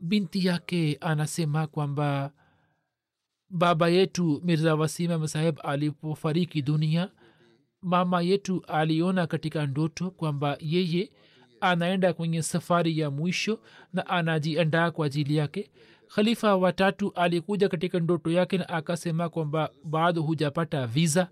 Binti 0.00 0.46
yake 0.46 0.98
anasema 1.00 1.66
kwamba 1.66 2.32
baba 3.50 3.88
yetu 3.88 4.40
mirza 4.44 4.74
wasima 4.74 5.28
saheb 5.28 5.58
alipofariki 5.62 6.62
dunia 6.62 7.10
mama 7.82 8.22
yetu 8.22 8.64
aliona 8.68 9.26
katika 9.26 9.66
ndoto 9.66 10.10
kwamba 10.10 10.56
yeye 10.60 11.12
anaenda 11.60 12.12
kwenye 12.12 12.42
safari 12.42 12.98
ya 12.98 13.10
mwisho 13.10 13.60
na 13.92 14.06
anajiandaa 14.06 14.90
kwa 14.90 15.06
ajili 15.06 15.36
yake. 15.36 15.70
Khalifa 16.14 16.56
watatu 16.56 17.12
alikuja 17.14 17.68
katika 17.68 18.00
ndoto 18.00 18.30
yake 18.30 18.58
na 18.58 18.68
akasema 18.68 19.28
kwamba 19.28 19.70
bado 19.84 20.22
hujapata 20.22 20.86
viza 20.86 21.28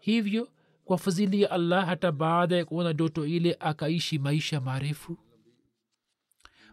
hivyo 0.00 0.48
kwa 0.84 0.98
fadhili 0.98 1.42
ya 1.42 1.50
allah 1.50 1.86
hata 1.86 2.12
baada 2.12 2.56
ya 2.56 2.64
kuona 2.64 2.92
ndoto 2.92 3.26
ile 3.26 3.56
akaishi 3.60 4.18
maisha 4.18 4.60
marefu. 4.60 5.18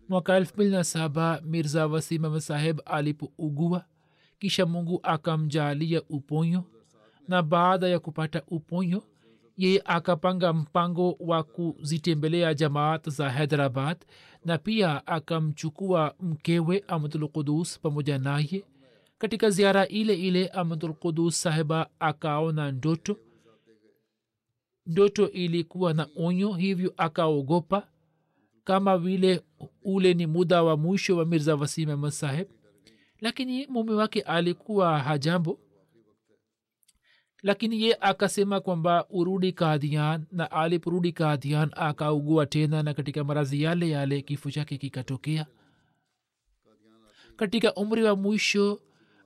Mwaka 0.09 0.35
elfu 0.37 0.53
mbili 0.55 0.71
na 0.71 0.83
saba 0.83 1.41
mirza 1.45 1.87
wasimama 1.87 2.41
saheb 2.41 2.79
alipougua 2.85 3.85
kisha 4.41 4.65
mungu 4.65 4.99
akamjalia 5.03 6.01
uponyo 6.09 6.63
na 7.27 7.43
baada 7.43 7.87
ya 7.87 7.99
kupata 7.99 8.41
uponyo 8.47 9.03
yeye 9.57 9.81
akapanga 9.85 10.53
mpango 10.53 11.15
wa 11.19 11.43
kuzitembelea 11.43 12.53
jamaat 12.53 13.09
za 13.09 13.29
hyderabad 13.29 13.97
na 14.45 14.57
pia 14.57 15.07
akamchukua 15.07 16.15
mkewe 16.19 16.83
amadul 16.87 17.29
pamoja 17.81 18.17
naye. 18.17 18.65
Katika 19.17 19.49
ziara 19.49 19.87
ile 19.87 20.15
ile 20.15 20.47
amadul 20.47 21.31
sahiba 21.31 21.89
akaona 21.99 22.71
ndoto. 22.71 23.17
Ndoto 24.85 25.29
ilikuwa 25.31 25.93
na 25.93 26.07
onyo 26.17 26.53
hivyo 26.53 26.93
akaogopa. 26.97 27.87
Kama 28.63 28.97
vile 28.97 29.41
ule 29.83 30.13
ni 30.13 30.27
muda 30.27 30.63
wa 30.63 30.77
mwisho 30.77 31.17
wa 31.17 31.25
mirza 31.25 31.55
wasim 31.55 31.89
ahmad 31.89 32.11
saheb 32.11 32.47
lakini 33.21 33.67
mume 33.67 33.93
wake 33.93 34.21
alikuwa 34.21 34.99
hajambo. 34.99 35.59
Lakini 37.43 37.81
ye 37.81 37.97
akasema 38.01 38.59
kwamba 38.61 39.07
urudi 39.09 39.53
kadhian 39.53 40.25
na 40.31 40.51
aliporudi 40.51 41.11
kadhian 41.11 41.71
akaugua 41.75 42.45
tena 42.45 42.83
na 42.83 42.93
katika 42.93 43.23
marazi 43.23 43.63
yale 43.63 43.89
yale 43.89 44.21
kifo 44.21 44.51
chake 44.51 44.77
kikatokea. 44.77 45.45
Katika 47.35 47.73
umri 47.73 48.03
wa 48.03 48.15
mwisho 48.15 48.81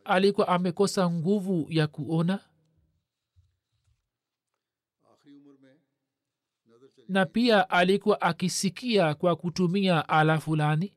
alikuwa 0.06 0.48
amekosa 0.48 1.10
nguvu 1.10 1.68
ya 1.70 1.88
kuona. 1.88 2.40
Na 7.08 7.26
pia 7.26 7.70
alikuwa 7.70 8.22
akisikia 8.22 9.14
kwa 9.16 9.36
kutumia 9.36 10.10
ala 10.10 10.40
fulani 10.40 10.94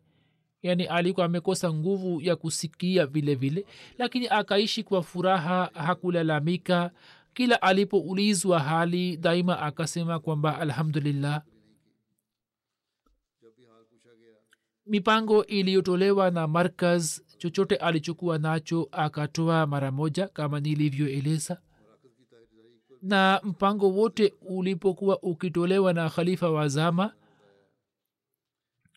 yaani 0.63 0.85
alikuwa 0.87 1.27
amekosa 1.27 1.73
nguvu 1.73 2.21
ya 2.21 2.37
kusikia 2.37 3.07
vile 3.07 3.35
vile 3.35 3.67
lakini 3.99 4.29
akaishi 4.29 4.83
kwa 4.83 5.03
furaha 5.03 5.71
hakulalamika. 5.75 6.91
Kila 7.35 7.63
alipoulizwa 7.63 8.61
hali 8.61 9.17
daima 9.17 9.59
akasema 9.61 10.19
kwamba 10.21 10.59
alhamdulillah. 10.61 11.43
Mipango 14.87 15.45
iliyotolewa 15.47 16.31
na 16.31 16.47
markaz 16.47 17.21
chochote 17.39 17.77
alichokuwa 17.77 18.39
nacho 18.39 18.89
akatoa 18.93 19.67
mara 19.67 19.91
moja 19.91 20.29
kama 20.29 20.61
nilivyoeleza. 20.61 21.61
Na 23.03 23.41
mpango 23.45 23.91
wote 23.91 24.35
ulipokuwa 24.43 25.23
ukitolewa 25.23 25.93
na 25.93 26.11
khalifa 26.11 26.51
wa 26.51 26.69
zama 26.69 27.13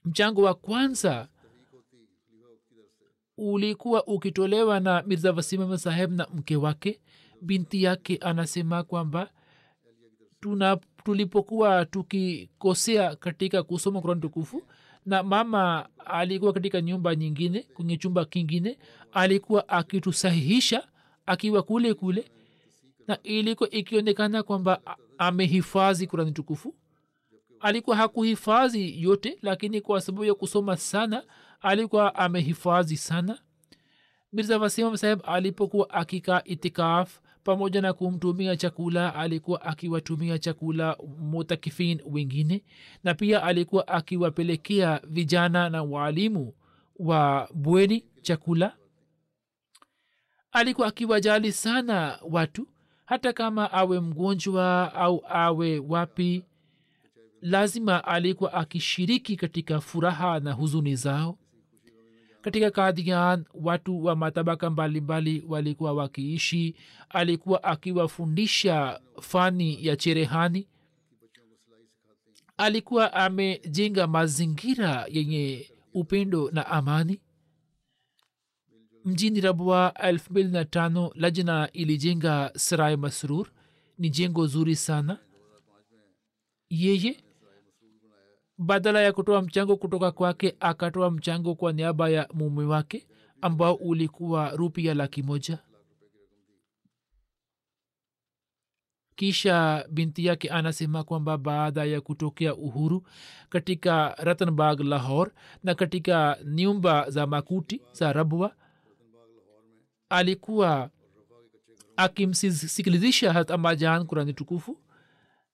mchango 0.06 0.41
wa 0.41 0.54
kwanza 0.54 1.28
ulikuwa 3.38 4.08
ukitolewa 4.08 4.80
na 4.80 5.04
mirza 5.08 5.32
wasimama 5.32 5.78
saheb 5.78 6.12
na 6.12 6.28
mke 6.34 6.56
wake. 6.56 7.02
Binti 7.41 7.84
yake 7.84 8.17
anasema 8.22 8.84
kwamba 8.84 9.30
tuna 10.39 10.78
tulipokuwa 11.04 11.86
tukikosea 11.86 13.15
katika 13.15 13.63
kusoma 13.63 14.02
kurani 14.02 14.22
tukufu 14.22 14.63
na 15.06 15.24
mama 15.24 15.89
alikuwa 16.06 16.54
katika 16.54 16.82
nyumba 16.82 17.15
nyingine 17.15 17.63
kwenye 17.74 17.98
chumba 17.98 18.26
kingine 18.26 18.78
alikuwa 19.12 19.70
akitusahihisha 19.70 20.88
akiwa 21.26 21.63
kule 21.63 21.94
kule 21.94 22.32
na 23.08 23.24
ilikuwa 23.24 23.70
ikionekana 23.70 24.44
kwamba 24.44 24.82
amehifadhi 25.17 26.08
kurani 26.08 26.32
tukufu. 26.32 26.76
Alikuwa 27.60 27.96
hakuhifadhi 27.96 29.02
yote 29.04 29.38
lakini 29.41 29.82
kwa 29.82 30.02
sababu 30.02 30.26
ya 30.26 30.34
kusoma 30.34 30.78
sana 30.78 31.24
alikuwa 31.62 32.15
amehifadhi 32.15 32.97
sana. 32.97 33.39
Mirza 34.34 34.58
wasimam 34.58 34.97
saheb 34.97 35.19
alipokuwa 35.24 35.89
akikaa 35.89 36.41
itikaf 36.45 37.19
pamoja 37.43 37.82
na 37.82 37.93
kumtumia 37.93 38.56
chakula 38.56 39.15
alikuwa 39.15 39.62
akiwatumia 39.62 40.39
chakula 40.39 40.97
mutakifin 41.19 42.02
wengine 42.06 42.63
na 43.04 43.13
pia 43.13 43.43
alikuwa 43.43 43.88
akiwapelekea 43.88 45.02
vijana 45.08 45.69
na 45.69 45.84
waalimu 45.84 46.54
wa 46.95 47.50
bweni 47.54 48.06
chakula. 48.21 48.76
Alikuwa 50.52 50.88
akiwajali 50.88 51.52
sana 51.52 52.19
watu 52.30 52.67
hata 53.06 53.34
kama 53.34 53.71
awe 53.71 54.00
mgonjwa 54.00 54.93
au 54.93 55.24
awe 55.30 55.80
wapi 55.80 56.43
lazima 57.41 58.04
alikuwa 58.04 58.54
akishiriki 58.54 59.36
katika 59.36 59.82
furaha 59.82 60.39
na 60.39 60.52
huzuni 60.54 60.95
zao 60.95 61.38
katika 62.41 62.71
kadian 62.71 63.45
watu 63.54 64.04
wa 64.04 64.15
matabaka 64.15 64.69
mbalimbali 64.69 65.43
walikuwa 65.47 65.93
wakiishi. 65.93 66.75
Alikuwa 67.10 67.63
akiwafundisha 67.63 69.01
fani 69.21 69.86
ya 69.86 69.95
cherehani. 69.95 70.67
Alikuwa 72.58 73.13
amejenga 73.13 74.08
mazingira 74.08 75.06
yenye 75.10 75.71
upendo 75.93 76.51
na 76.51 76.67
amani. 76.67 77.21
Mjini 79.06 79.41
rabwa 79.41 79.93
25 80.04 81.12
lajna 81.15 81.69
ilijenga 81.71 82.51
sarai 82.56 82.97
masrur. 82.97 83.47
Ni 83.97 84.10
jengo 84.10 84.47
zuri 84.47 84.75
sana. 84.75 85.17
Yeye 86.69 87.23
badala 88.62 89.02
ya 89.02 89.13
kutoa 89.13 89.41
mchango 89.41 89.78
kutoka 89.78 90.12
kwake 90.12 90.56
akatoa 90.60 91.12
mchango 91.12 91.56
kwa 91.56 91.74
niaba 91.74 92.10
ya 92.10 92.28
mume 92.34 92.63
wake 92.65 93.08
ambao 93.41 93.74
ulikuwa 93.76 94.50
rupia 94.50 94.93
laki 94.93 95.24
moja. 95.24 95.60
Kisha 99.15 99.86
binti 99.91 100.26
yake 100.26 100.50
anasema 100.50 101.04
kwamba 101.04 101.38
baada 101.38 101.84
ya 101.86 102.02
kutokea 102.02 102.56
uhuru 102.56 103.08
katika 103.50 104.15
ratanbag 104.17 104.80
lahor 104.80 105.32
na 105.63 105.76
katika 105.76 106.38
nyumba 106.45 107.10
za 107.10 107.28
makuti 107.28 107.82
za 107.91 108.13
rabwa 108.13 108.56
alikuwa 110.10 110.89
akimsikilizisha 111.95 113.34
hat 113.34 114.06
kurani 114.06 114.34
tukufu 114.34 114.78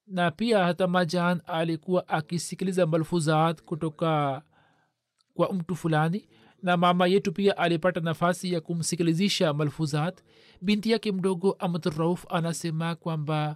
na 0.07 0.31
pia 0.31 0.63
hata 0.63 0.87
majan 0.87 1.41
alikuwa 1.47 2.07
akisikiliza 2.07 2.85
malfuzat 2.87 3.61
kutoka 3.63 4.41
kwa 5.33 5.53
mtu 5.53 5.75
fulani 5.75 6.27
na 6.63 6.77
mama 6.77 7.07
yetu 7.07 7.31
pia 7.31 7.57
alipata 7.57 7.99
nafasi 7.99 8.53
ya 8.53 8.61
kumsikilizisha 8.61 9.53
malfuzat. 9.53 10.21
Binti 10.61 10.91
yake 10.91 11.11
mdogo 11.11 11.51
amdrauf 11.59 12.25
anasema 12.29 12.95
kwamba 12.95 13.55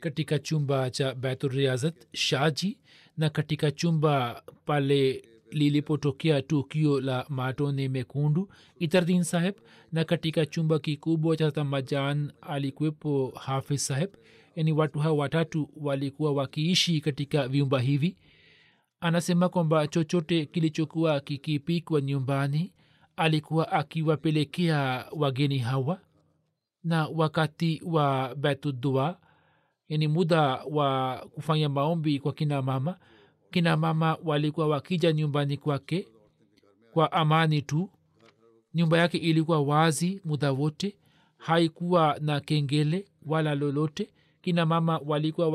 katika 0.00 0.38
chumba 0.38 0.90
cha 0.90 1.14
baituriazat 1.14 1.94
shaji 2.12 2.78
na 3.16 3.30
katika 3.30 3.70
chumba 3.70 4.42
pale 4.64 5.24
lilipotokea 5.50 6.42
tukio 6.42 7.00
la 7.00 7.26
matone 7.28 7.88
mekundu 7.88 8.48
itardin 8.78 9.22
saheb 9.24 9.54
na 9.92 10.04
katika 10.04 10.46
chumba 10.46 10.78
kikubwa 10.78 11.36
cha 11.36 11.50
tamajan 11.50 12.32
alikuwepo 12.40 13.32
hafiz 13.40 13.86
saheb 13.86 14.10
yani 14.56 14.72
watu 14.72 14.98
hao 14.98 15.16
watatu 15.16 15.68
walikuwa 15.76 16.32
wakiishi 16.32 17.00
katika 17.00 17.48
vyumba 17.48 17.80
hivi. 17.80 18.16
Anasema 19.00 19.48
kwamba 19.48 19.86
chochote 19.86 20.46
kilichokuwa 20.46 21.20
kikipikwa 21.20 22.00
nyumbani 22.00 22.72
alikuwa 23.16 23.72
akiwapelekea 23.72 25.06
wageni 25.12 25.58
hawa. 25.58 26.00
Na 26.84 27.08
wakati 27.08 27.82
wa 27.84 28.34
betudua 28.34 29.18
yani 29.88 30.08
muda 30.08 30.42
wa 30.64 31.16
kufanya 31.34 31.68
maombi 31.68 32.18
kwa 32.20 32.32
kina 32.32 32.62
mama 32.62 32.98
kina 33.50 33.76
mama 33.76 34.18
walikuwa 34.24 34.66
wakija 34.68 35.12
nyumbani 35.12 35.56
kwake 35.56 36.08
kwa 36.92 37.12
amani 37.12 37.62
tu. 37.62 37.90
Nyumba 38.74 38.98
yake 38.98 39.18
ilikuwa 39.18 39.60
wazi 39.62 40.20
muda 40.24 40.52
wote. 40.52 40.96
Haikuwa 41.36 42.16
na 42.20 42.40
kengele 42.40 43.04
wala 43.26 43.54
lolote 43.54 44.08
kina 44.46 44.66
mama 44.66 44.98
walikuwa 45.06 45.48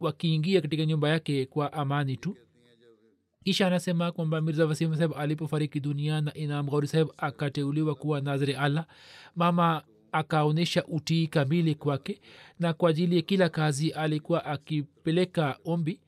wakiingia 0.00 0.54
waki 0.56 0.60
katika 0.62 0.86
nyumba 0.86 1.08
yake 1.08 1.46
kwa 1.46 1.72
amani 1.72 2.16
tu. 2.16 2.36
Kisha 3.44 3.66
anasema 3.66 4.12
kwamba 4.12 4.40
mirza 4.40 4.66
wasim 4.66 4.94
saheb 4.94 5.12
alipofariki 5.16 5.80
dunia 5.80 6.20
na 6.20 6.34
inam 6.34 6.66
ghauri 6.66 6.86
saheb 6.88 7.08
akateuliwa 7.16 7.94
kuwa 7.94 8.20
nazri 8.20 8.54
allah 8.54 8.86
mama 9.36 9.82
akaonyesha 10.12 10.84
utii 10.86 11.26
kamili 11.26 11.74
kwake 11.74 12.20
na 12.58 12.72
kwa 12.72 12.90
ajili 12.90 13.16
ya 13.16 13.22
kila 13.22 13.48
kazi 13.48 13.90
alikuwa 13.90 14.44
akipeleka 14.44 15.58
ombi. 15.64 16.00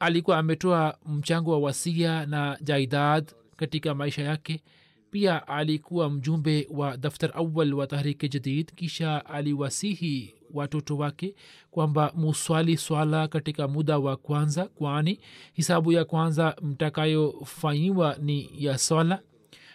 Alikuwa 0.00 0.38
ametoa 0.38 0.98
mchango 1.06 1.50
wa 1.52 1.58
wasia 1.58 2.26
na 2.26 2.58
jaidad 2.60 3.32
katika 3.56 3.94
maisha 3.94 4.22
yake 4.22 4.62
pia 5.12 5.48
alikuwa 5.48 6.10
mjumbe 6.10 6.68
wa 6.70 6.96
daftar 6.96 7.30
awal 7.34 7.74
wa 7.74 7.86
tahriki 7.86 8.28
jadid 8.28 8.72
kisha 8.74 9.26
aliwasihi 9.26 10.34
watoto 10.54 10.96
wake 10.96 11.34
kwamba 11.70 12.12
muswali 12.16 12.76
swala 12.76 13.28
katika 13.28 13.68
muda 13.68 13.98
wa 13.98 14.16
kwanza 14.16 14.64
kwani 14.64 15.20
hisabu 15.52 15.92
ya 15.92 16.04
kwanza 16.04 16.56
mtakayofanyiwa 16.62 18.16
ni 18.22 18.50
ya 18.64 18.78
swala 18.78 19.22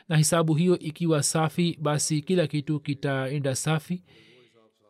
na 0.10 0.18
hisabu 0.18 0.54
hiyo 0.54 0.80
ikiwa 0.80 1.24
safi 1.24 1.78
basi 1.82 2.22
kila 2.22 2.48
kitu 2.48 2.80
kitaenda 2.80 3.56
safi. 3.56 4.04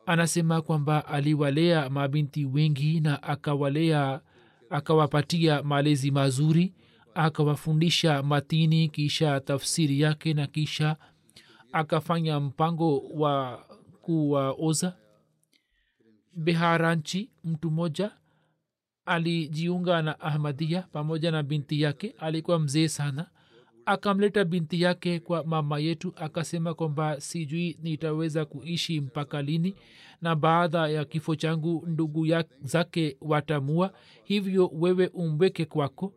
Anasema 0.05 0.62
kwamba 0.62 1.05
aliwalea 1.07 1.89
mabinti 1.89 2.45
wengi 2.45 2.99
na 2.99 3.23
akawalea 3.23 4.21
akawapatia 4.69 5.63
malezi 5.63 6.12
mazuri 6.12 6.73
akawafundisha 7.17 8.23
matini 8.23 8.89
kisha 8.89 9.39
tafsiri 9.39 10.01
yake 10.01 10.34
na 10.34 10.47
kisha 10.47 10.95
akafanya 11.71 12.39
mpango 12.39 12.99
wa 12.99 13.65
kuwaoza. 14.01 14.97
Beharanchi 16.36 17.30
mtu 17.43 17.71
mmoja 17.71 18.12
alijiunga 19.06 20.01
na 20.01 20.19
ahmadia 20.19 20.82
pamoja 20.82 21.32
na 21.32 21.43
binti 21.43 21.82
yake. 21.82 22.15
Alikuwa 22.19 22.60
mzee 22.60 22.88
sana. 22.88 23.30
Akamleta 23.86 24.45
binti 24.45 24.82
yake 24.82 25.19
kwa 25.19 25.43
mama 25.43 25.80
yetu 25.80 26.13
akasema 26.15 26.73
kwamba 26.73 27.21
sijui 27.21 27.77
nitaweza 27.84 28.45
kuishi 28.45 29.01
mpaka 29.01 29.41
lini 29.41 29.75
na 30.21 30.36
baada 30.36 30.88
ya 30.88 31.06
kifo 31.06 31.36
changu 31.36 31.84
ndugu 31.88 32.25
ya 32.25 32.45
zake 32.62 33.17
watamua. 33.21 33.93
Hivyo 34.23 34.67
wewe 34.73 35.08
umweke 35.08 35.65
kwako 35.65 36.13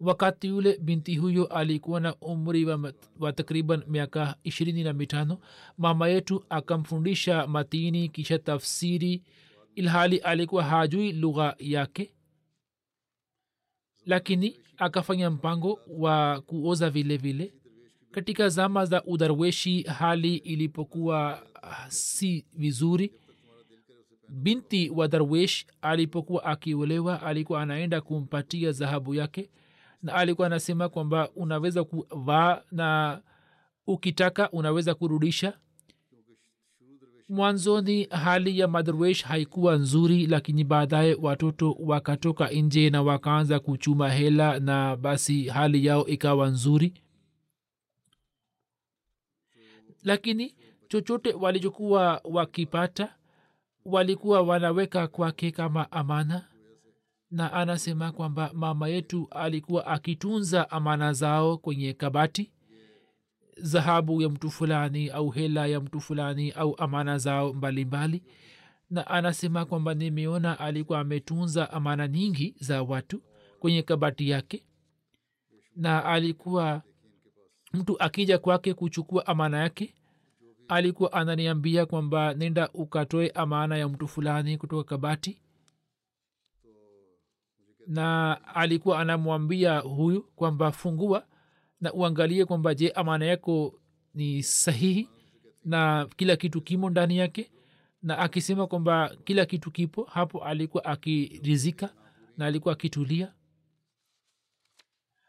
wakati 0.00 0.46
yule 0.46 0.78
binti 0.78 1.16
huyo 1.16 1.46
alikuwa 1.46 2.00
na 2.00 2.14
umri 2.16 2.64
wa, 2.64 2.92
wa 3.18 3.32
takriban 3.32 3.82
miaka 3.88 4.36
ishirini 4.44 4.84
na 4.84 4.92
mitano 4.92 5.38
mama 5.78 6.08
yetu 6.08 6.44
akamfundisha 6.48 7.46
matini 7.46 8.08
kisha 8.08 8.38
tafsiri 8.38 9.22
ilhali 9.74 10.18
alikuwa 10.18 10.64
hajui 10.64 11.12
lugha 11.12 11.56
yake 11.58 12.12
lakini 14.06 14.58
akafanya 14.76 15.30
mpango 15.30 15.80
wa 15.88 16.40
kuoza 16.40 16.90
vile 16.90 17.16
vile. 17.16 17.54
Katika 18.10 18.48
zama 18.48 18.84
za 18.86 19.04
udarweshi 19.04 19.82
hali 19.82 20.36
ilipokuwa 20.36 21.46
si 21.88 22.46
vizuri. 22.52 23.12
Binti 24.28 24.90
wa 24.90 25.08
darwesh 25.08 25.66
alipokuwa 25.82 26.44
akiolewa 26.44 27.22
alikuwa 27.22 27.62
anaenda 27.62 28.00
kumpatia 28.00 28.72
dhahabu 28.72 29.14
yake 29.14 29.50
na 30.06 30.14
alikuwa 30.14 30.46
anasema 30.46 30.88
kwamba 30.88 31.30
unaweza 31.36 31.84
kuvaa 31.84 32.62
na 32.72 33.20
ukitaka 33.86 34.50
unaweza 34.50 34.94
kurudisha. 34.94 35.58
Mwanzoni 37.28 38.04
hali 38.04 38.58
ya 38.58 38.68
madarwesh 38.68 39.24
haikuwa 39.24 39.76
nzuri 39.76 40.26
lakini 40.26 40.64
baadaye 40.64 41.14
watoto 41.22 41.76
wakatoka 41.80 42.48
nje 42.48 42.90
na 42.90 43.02
wakaanza 43.02 43.60
kuchuma 43.60 44.10
hela 44.10 44.60
na 44.60 44.96
basi 44.96 45.44
hali 45.48 45.86
yao 45.86 46.06
ikawa 46.06 46.48
nzuri. 46.48 46.94
Lakini 50.04 50.54
chochote 50.88 51.32
walichokuwa 51.32 52.20
wakipata 52.24 53.14
walikuwa 53.84 54.42
wanaweka 54.42 55.08
kwake 55.08 55.50
kama 55.50 55.92
amana 55.92 56.44
na 57.30 57.52
anasema 57.52 58.12
kwamba 58.12 58.50
mama 58.54 58.88
yetu 58.88 59.28
alikuwa 59.30 59.86
akitunza 59.86 60.70
amana 60.70 61.12
zao 61.12 61.58
kwenye 61.58 61.92
kabati 61.92 62.52
dhahabu 63.62 64.22
ya 64.22 64.28
mtu 64.28 64.50
fulani 64.50 65.08
au 65.10 65.30
hela 65.30 65.66
ya 65.66 65.80
mtu 65.80 66.00
fulani 66.00 66.50
au 66.50 66.74
amana 66.78 67.18
zao 67.18 67.52
mbalimbali 67.52 68.16
mbali. 68.16 68.32
na 68.90 69.06
anasema 69.06 69.64
kwamba 69.64 69.94
nimeona 69.94 70.58
alikuwa 70.58 71.00
ametunza 71.00 71.70
amana 71.72 72.08
nyingi 72.08 72.54
za 72.60 72.82
watu 72.82 73.22
kwenye 73.60 73.82
kabati 73.82 74.30
yake 74.30 74.64
na 75.76 76.04
alikuwa 76.04 76.82
mtu 77.72 78.00
akija 78.02 78.38
kwake 78.38 78.74
kuchukua 78.74 79.26
amana 79.26 79.58
yake 79.58 79.94
alikuwa 80.68 81.12
ananiambia 81.12 81.86
kwamba 81.86 82.34
nenda 82.34 82.68
ukatoe 82.74 83.30
amana 83.30 83.76
ya 83.76 83.88
mtu 83.88 84.08
fulani 84.08 84.58
kutoka 84.58 84.84
kabati 84.88 85.42
na 87.86 88.38
alikuwa 88.54 89.00
anamwambia 89.00 89.78
huyu 89.78 90.22
kwamba 90.22 90.72
fungua 90.72 91.26
na 91.80 91.92
uangalie 91.92 92.44
kwamba 92.44 92.74
je 92.74 92.90
amana 92.90 93.24
yako 93.26 93.80
ni 94.14 94.42
sahihi 94.42 95.08
na 95.64 96.08
kila 96.16 96.36
kitu 96.36 96.60
kimo 96.60 96.90
ndani 96.90 97.18
yake? 97.18 97.50
Na 98.02 98.18
akisema 98.18 98.66
kwamba 98.66 99.16
kila 99.24 99.46
kitu 99.46 99.70
kipo 99.70 100.04
hapo 100.04 100.44
alikuwa 100.44 100.84
akirizika 100.84 101.94
na 102.36 102.46
alikuwa 102.46 102.72
akitulia. 102.74 103.32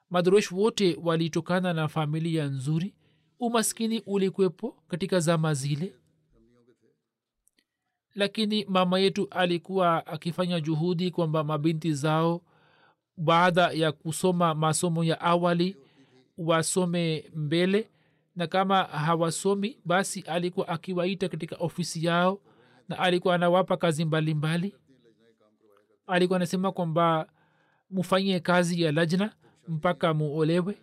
Madrosh 0.10 0.52
wote 0.52 0.98
walitokana 1.04 1.74
na 1.74 1.88
familia 1.88 2.46
nzuri. 2.46 2.96
Umaskini 3.40 4.00
ulikwepo 4.06 4.84
katika 4.88 5.20
zama 5.20 5.54
zile 5.54 5.96
lakini 8.18 8.66
mama 8.66 9.00
yetu 9.00 9.28
alikuwa 9.32 10.08
akifanya 10.08 10.60
juhudi 10.60 11.12
kwamba 11.12 11.44
mabinti 11.44 11.94
zao 11.94 12.42
baada 13.18 13.72
ya 13.72 13.92
kusoma 13.92 14.56
masomo 14.56 15.04
ya 15.04 15.22
awali 15.22 15.78
wasome 16.38 17.32
mbele 17.36 17.90
na 18.36 18.48
kama 18.48 18.84
hawasomi 18.84 19.80
basi 19.86 20.22
alikuwa 20.22 20.68
akiwaita 20.68 21.30
katika 21.30 21.56
ofisi 21.56 22.06
yao 22.06 22.42
na 22.90 23.00
alikuwa 23.00 23.36
anawapa 23.36 23.78
kazi 23.78 24.06
mbalimbali 24.06 24.68
mbali. 24.68 24.84
alikuwa 26.08 26.38
anasema 26.38 26.72
kwamba 26.72 27.30
mufanyie 27.90 28.40
kazi 28.40 28.82
ya 28.82 28.92
lajna 28.92 29.34
mpaka 29.68 30.14
muolewe 30.14 30.78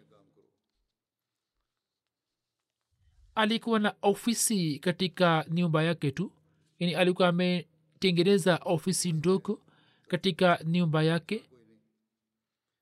alikuwa 3.34 3.78
na 3.78 3.94
ofisi 4.02 4.78
katika 4.78 5.44
nyumba 5.50 5.82
yake 5.82 6.10
tu 6.10 6.32
yani 6.84 6.94
alikuwa 6.94 7.28
ametengeneza 7.28 8.56
ofisi 8.64 9.12
ndogo 9.12 9.62
katika 10.08 10.60
nyumba 10.64 11.02
yake. 11.02 11.44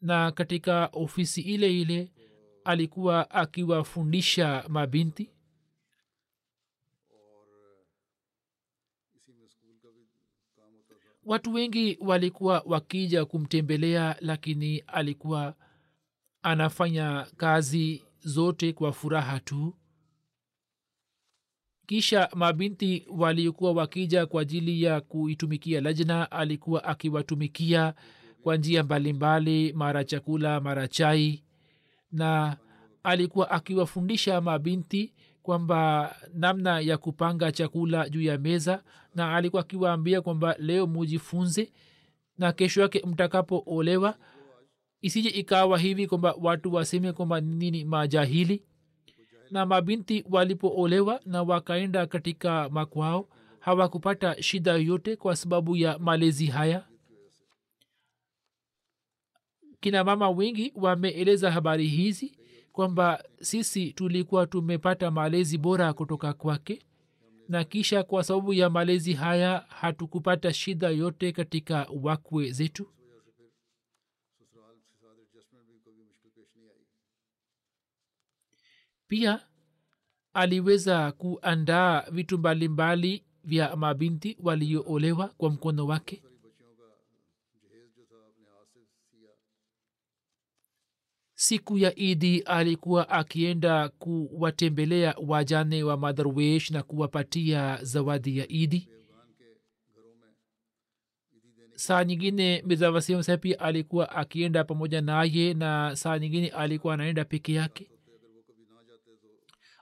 Na 0.00 0.32
katika 0.32 0.86
ofisi 0.92 1.40
ile 1.40 1.80
ile 1.80 2.12
alikuwa 2.64 3.30
akiwafundisha 3.30 4.64
mabinti. 4.68 5.30
Watu 11.24 11.52
wengi 11.52 11.98
walikuwa 12.00 12.62
wakija 12.66 13.24
kumtembelea 13.24 14.16
lakini 14.20 14.78
alikuwa 14.78 15.54
anafanya 16.42 17.26
kazi 17.36 18.04
zote 18.20 18.72
kwa 18.72 18.92
furaha 18.92 19.40
tu 19.40 19.74
kisha 21.92 22.28
mabinti 22.34 23.06
waliokuwa 23.10 23.72
wakija 23.72 24.26
kwa 24.26 24.42
ajili 24.42 24.82
ya 24.82 25.00
kuitumikia 25.00 25.80
lajna 25.80 26.30
alikuwa 26.30 26.84
akiwatumikia 26.84 27.94
kwa 28.42 28.56
njia 28.56 28.82
mbalimbali 28.82 29.72
mara 29.72 30.04
chakula 30.04 30.60
mara 30.60 30.88
chai 30.88 31.44
na 32.12 32.56
alikuwa 33.02 33.50
akiwafundisha 33.50 34.40
mabinti 34.40 35.12
kwamba 35.42 36.14
namna 36.34 36.80
ya 36.80 36.98
kupanga 36.98 37.52
chakula 37.52 38.08
juu 38.08 38.22
ya 38.22 38.38
meza 38.38 38.82
na 39.14 39.36
alikuwa 39.36 39.62
akiwaambia 39.62 40.20
kwamba 40.20 40.56
leo 40.58 40.86
mujifunze 40.86 41.72
na 42.38 42.52
kesho 42.52 42.80
yake 42.80 43.02
mtakapoolewa. 43.06 44.14
Isije 45.02 45.28
ikawa 45.28 45.78
hivi 45.78 46.06
kwamba 46.06 46.34
watu 46.40 46.74
waseme 46.74 47.12
kwamba 47.12 47.40
nini 47.40 47.84
majahili 47.84 48.62
na 49.52 49.66
mabinti 49.66 50.24
walipoolewa 50.30 51.20
na 51.26 51.42
wakaenda 51.42 52.06
katika 52.06 52.68
makwao 52.68 53.28
hawakupata 53.60 54.42
shida 54.42 54.72
yoyote 54.72 55.16
kwa 55.16 55.36
sababu 55.36 55.76
ya 55.76 55.98
malezi 55.98 56.46
haya? 56.46 56.84
Kina 59.80 60.04
mama 60.04 60.30
wengi 60.30 60.72
wameeleza 60.76 61.50
habari 61.50 61.86
hizi 61.86 62.38
kwamba 62.72 63.24
sisi 63.40 63.92
tulikuwa 63.92 64.46
tumepata 64.46 65.10
malezi 65.10 65.58
bora 65.58 65.92
kutoka 65.92 66.32
kwake 66.32 66.82
na 67.48 67.64
kisha 67.64 68.02
kwa 68.02 68.24
sababu 68.24 68.52
ya 68.52 68.70
malezi 68.70 69.12
haya 69.12 69.64
hatukupata 69.68 70.52
shida 70.52 70.88
yote 70.88 71.32
katika 71.32 71.86
wakwe 72.02 72.50
zetu 72.50 72.88
pia 79.12 79.40
aliweza 80.34 81.12
kuandaa 81.12 82.00
vitu 82.10 82.38
mbalimbali 82.38 83.24
vya 83.44 83.76
mabinti 83.76 84.36
walioolewa 84.42 85.28
kwa 85.28 85.50
mkono 85.50 85.86
wake. 85.86 86.22
Siku 91.34 91.78
ya 91.78 91.98
idi 91.98 92.40
alikuwa 92.40 93.08
akienda 93.08 93.88
kuwatembelea 93.88 95.14
wajane 95.26 95.82
wa 95.82 95.96
madharwesh 95.96 96.70
na 96.70 96.82
kuwapatia 96.82 97.78
zawadi 97.84 98.38
ya 98.38 98.48
idi. 98.48 98.88
Saa 101.74 102.04
nyingine 102.04 102.62
mirza 102.66 103.36
pia 103.40 103.60
alikuwa 103.60 104.10
akienda 104.10 104.64
pamoja 104.64 105.00
naye 105.00 105.54
na 105.54 105.96
saa 105.96 106.18
nyingine 106.18 106.48
alikuwa 106.48 106.94
anaenda 106.94 107.24
peke 107.24 107.52
yake 107.52 107.88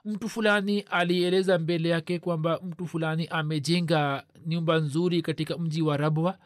mtu 0.05 0.29
fulani 0.29 0.79
alieleza 0.81 1.59
mbele 1.59 1.89
yake 1.89 2.19
kwamba 2.19 2.59
mtu 2.63 2.87
fulani 2.87 3.27
amejenga 3.27 4.23
nyumba 4.45 4.77
nzuri 4.77 5.21
katika 5.21 5.57
mji 5.57 5.81
wa 5.81 5.97
rabwa. 5.97 6.37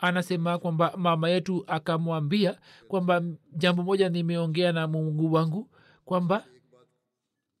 Anasema 0.00 0.58
kwamba 0.58 0.92
mama 0.96 1.28
yetu 1.30 1.64
akamwambia 1.66 2.58
kwamba 2.88 3.22
jambo 3.52 3.82
moja 3.82 4.08
nimeongea 4.08 4.72
na 4.72 4.86
mungu 4.88 5.32
wangu 5.32 5.70
kwamba 6.04 6.44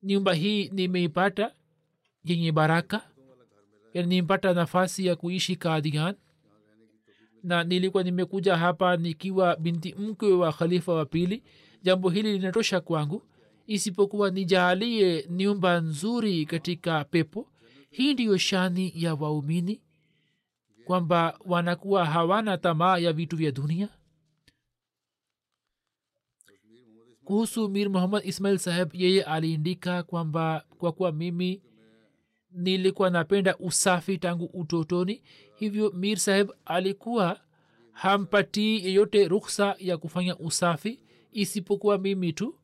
nyumba 0.02 0.34
hii 0.34 0.68
nimeipata 0.68 1.52
yenye 2.24 2.52
baraka 2.52 3.00
yani 3.94 4.08
nimepata 4.08 4.54
nafasi 4.54 5.06
ya 5.06 5.16
kuishi 5.16 5.56
kadian 5.56 6.14
na 7.42 7.64
nilikuwa 7.64 8.02
nimekuja 8.02 8.56
hapa 8.56 8.96
nikiwa 8.96 9.56
binti 9.56 9.94
mkwe 9.94 10.32
wa 10.32 10.52
khalifa 10.52 10.92
wa 10.94 11.06
pili. 11.06 11.42
Jambo 11.82 12.10
hili 12.10 12.32
linatosha 12.32 12.80
kwangu 12.80 13.22
isipokuwa 13.66 14.30
nijaalie 14.30 15.26
nyumba 15.30 15.80
nzuri 15.80 16.46
katika 16.46 17.04
pepo 17.04 17.48
hii 17.90 18.14
ndiyo 18.14 18.38
shani 18.38 18.92
ya 18.94 19.14
waumini 19.14 19.82
kwamba 20.84 21.38
wanakuwa 21.44 22.04
hawana 22.06 22.58
tamaa 22.58 22.98
ya 22.98 23.12
vitu 23.12 23.36
vya 23.36 23.50
dunia. 23.52 23.88
Kuhusu 27.24 27.68
mir 27.68 27.90
muhammad 27.90 28.22
ismail 28.26 28.58
saheb 28.58 28.94
yeye 28.94 29.22
aliindika 29.22 30.02
kwamba 30.02 30.64
kwa 30.78 30.92
kuwa 30.92 31.12
mimi 31.12 31.62
nilikuwa 32.50 33.10
napenda 33.10 33.56
usafi 33.58 34.18
tangu 34.18 34.44
utotoni 34.44 35.22
hivyo 35.56 35.90
mir 35.92 36.16
saheb 36.18 36.50
alikuwa 36.64 37.40
hampatii 37.92 38.84
yeyote 38.86 39.28
ruksa 39.28 39.76
ya 39.78 39.96
kufanya 39.98 40.38
usafi 40.38 41.00
isipokuwa 41.32 41.98
mimi 41.98 42.32
tu 42.32 42.58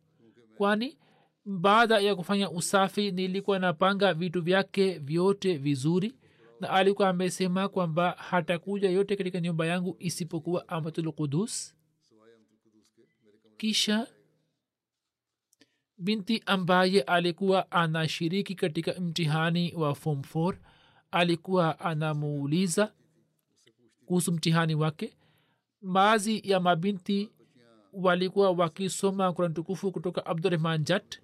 kwani 0.62 0.98
baada 1.44 1.98
ya 2.00 2.16
kufanya 2.16 2.50
usafi 2.50 3.10
nilikuwa 3.10 3.58
napanga 3.58 4.14
vitu 4.14 4.42
vyake 4.42 4.98
vyote 4.98 5.56
vizuri? 5.56 6.14
Na 6.60 6.70
alikuwa 6.70 7.08
amesema 7.08 7.68
kwamba 7.68 8.10
hatakuja 8.10 8.90
yote 8.90 9.16
katika 9.16 9.40
nyumba 9.40 9.66
yangu 9.66 9.96
isipokuwa 9.98 10.68
amatul 10.68 11.12
qudus 11.12 11.74
kisha 13.56 14.06
binti 15.98 16.42
ambaye 16.46 17.02
alikuwa 17.02 17.70
anashiriki 17.70 18.54
katika 18.54 19.00
mtihani 19.00 19.74
wa 19.74 19.94
form 19.94 20.20
4 20.20 20.56
alikuwa 21.10 21.80
anamuuliza 21.80 22.92
kuhusu 24.06 24.32
mtihani 24.32 24.74
wake. 24.74 25.16
Baadhi 25.82 26.42
ya 26.44 26.60
mabinti 26.60 27.30
walikuwa 27.92 28.50
wakisoma 28.50 29.32
kurani 29.32 29.54
tukufu 29.54 29.92
kutoka 29.92 30.26
abdurahman 30.26 30.84
jat 30.84 31.20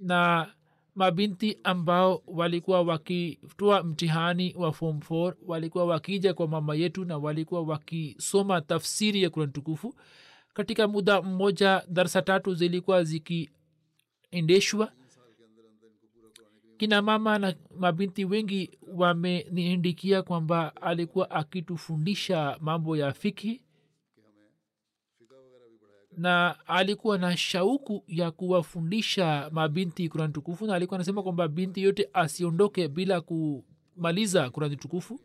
na 0.00 0.52
mabinti 0.94 1.58
ambao 1.64 2.22
walikuwa 2.26 2.82
wakitoa 2.82 3.82
mtihani 3.82 4.54
wa 4.56 4.72
form 4.72 4.98
4 4.98 5.34
walikuwa 5.46 5.84
wakija 5.84 6.34
kwa 6.34 6.48
mama 6.48 6.74
yetu 6.74 7.04
na 7.04 7.18
walikuwa 7.18 7.62
wakisoma 7.62 8.60
tafsiri 8.60 9.22
ya 9.22 9.30
kurani 9.30 9.52
tukufu. 9.52 9.94
Katika 10.54 10.88
muda 10.88 11.22
mmoja 11.22 11.82
darsa 11.88 12.22
tatu 12.22 12.54
zilikuwa 12.54 13.04
zikiendeshwa. 13.04 14.92
Kina 16.76 17.02
mama 17.02 17.38
na 17.38 17.54
mabinti 17.78 18.24
wengi 18.24 18.70
wameniindikia 18.94 20.22
kwamba 20.22 20.76
alikuwa 20.82 21.30
akitufundisha 21.30 22.56
mambo 22.60 22.96
ya 22.96 23.12
fikhi 23.12 23.62
na 26.16 26.56
alikuwa 26.66 27.18
na 27.18 27.36
shauku 27.36 28.04
ya 28.08 28.30
kuwafundisha 28.30 29.48
mabinti 29.52 30.08
kurani 30.08 30.32
tukufu 30.32 30.66
na 30.66 30.74
alikuwa 30.74 30.96
anasema 30.98 31.22
kwamba 31.22 31.48
binti 31.48 31.82
yote 31.82 32.08
asiondoke 32.12 32.88
bila 32.88 33.20
kumaliza 33.20 34.50
kurani 34.50 34.76
tukufu. 34.76 35.20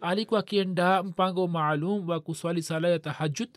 Alikuwa 0.00 0.40
akienda 0.40 1.02
mpango 1.02 1.48
maalum 1.48 2.08
wa 2.08 2.20
kuswali 2.20 2.62
sala 2.62 2.88
ya 2.88 2.98
tahajud 2.98 3.48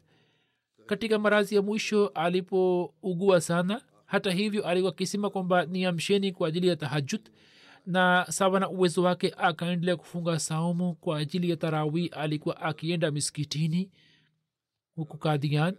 katika 0.86 1.20
marazi 1.20 1.56
ya 1.56 1.62
mwisho 1.62 2.08
alipougua 2.08 3.41
sana 3.41 3.82
hata 4.06 4.32
hivyo 4.32 4.67
alikuwa 4.67 4.91
akisema 4.94 5.30
kwamba 5.30 5.65
niamsheni 5.65 6.32
kwa 6.32 6.48
ajili 6.48 6.67
ya 6.67 6.76
tahajud 6.76 7.22
na 7.86 8.26
sawa 8.30 8.60
na 8.60 8.70
uwezo 8.70 9.04
wake 9.04 9.34
akaendelea 9.38 9.96
kufunga 9.96 10.39
saumu 10.39 10.96
kwa 10.96 11.17
ajili 11.17 11.50
ya 11.50 11.56
tarawi 11.58 12.08
alikuwa 12.08 12.62
akienda 12.62 13.12
miskitini 13.12 13.91
huku 14.96 15.17
kadian 15.17 15.76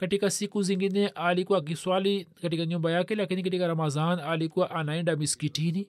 katika 0.00 0.30
siku 0.30 0.62
zingine 0.62 1.08
alikuwa 1.08 1.58
akiswali 1.58 2.24
katika 2.24 2.66
nyumba 2.66 2.90
yake 2.90 3.14
lakini 3.14 3.42
katika 3.42 3.66
ramadhan 3.66 4.18
alikuwa 4.18 4.70
anaenda 4.70 5.16
miskitini 5.16 5.88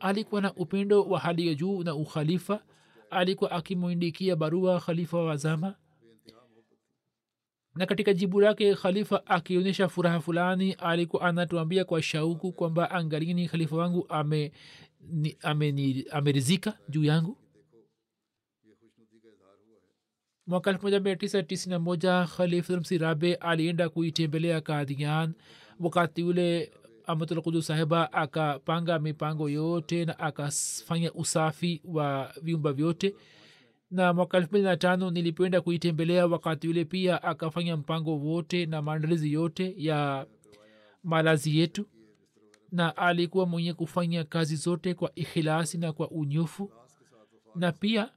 alikuwa 0.00 0.40
na 0.40 0.54
upendo 0.54 1.02
wa 1.02 1.20
hali 1.20 1.48
ya 1.48 1.54
juu 1.54 1.82
na 1.82 1.94
ukhalifa. 1.94 2.62
Alikuwa 3.10 3.50
akimwindikia 3.50 4.36
barua 4.36 4.80
khalifa 4.80 5.18
wa 5.18 5.36
zama. 5.36 5.74
Na 7.74 7.86
katika 7.86 8.14
jibu 8.14 8.40
lake 8.40 8.74
khalifa 8.74 9.26
akionyesha 9.26 9.88
furaha 9.88 10.20
fulani 10.20 10.72
alikuwa 10.72 11.22
anatuambia 11.22 11.84
kwa 11.84 12.02
shauku 12.02 12.52
kwamba 12.52 12.90
angalini 12.90 13.48
khalifa 13.48 13.76
wangu 13.76 14.06
amerizika 16.10 16.70
ame, 16.70 16.74
ame, 16.74 16.88
juu 16.88 17.04
yangu 17.04 17.36
mwaka 20.50 20.70
elfu 20.70 20.82
moja 20.82 21.00
mia 21.00 21.16
tisa 21.16 21.42
tisini 21.42 21.70
na 21.72 21.78
moja 21.78 22.24
khalifmsi 22.36 22.98
rabe 22.98 23.34
alienda 23.34 23.88
kuitembelea 23.88 24.60
kadian 24.60 25.32
wakati 25.80 26.22
ule 26.22 26.72
amatulkudu 27.06 27.62
sahiba 27.62 28.12
akapanga 28.12 28.98
mipango 28.98 29.48
yote 29.50 30.04
na 30.04 30.18
akafanya 30.18 31.12
usafi 31.12 31.82
wa 31.84 32.32
vyumba 32.42 32.72
vyote. 32.72 33.14
Na 33.90 34.12
mwaka 34.12 34.36
elfu 34.38 34.48
mbili 34.50 34.64
na 34.64 34.76
tano 34.76 35.10
nilipoenda 35.10 35.60
kuitembelea 35.60 36.26
wakati 36.26 36.68
ule 36.68 36.84
pia 36.84 37.22
akafanya 37.22 37.76
mpango 37.76 38.16
wote 38.18 38.66
na 38.66 38.82
maandalizi 38.82 39.32
yote 39.32 39.74
ya 39.76 40.26
malazi 41.04 41.58
yetu. 41.58 41.86
Na 42.72 42.96
alikuwa 42.96 43.46
mwenye 43.46 43.74
kufanya 43.74 44.24
kazi 44.24 44.56
zote 44.56 44.94
kwa 44.94 45.10
ikhilasi 45.14 45.78
na 45.78 45.92
kwa 45.92 46.10
unyofu. 46.10 46.72
Na 47.54 47.72
pia 47.72 48.10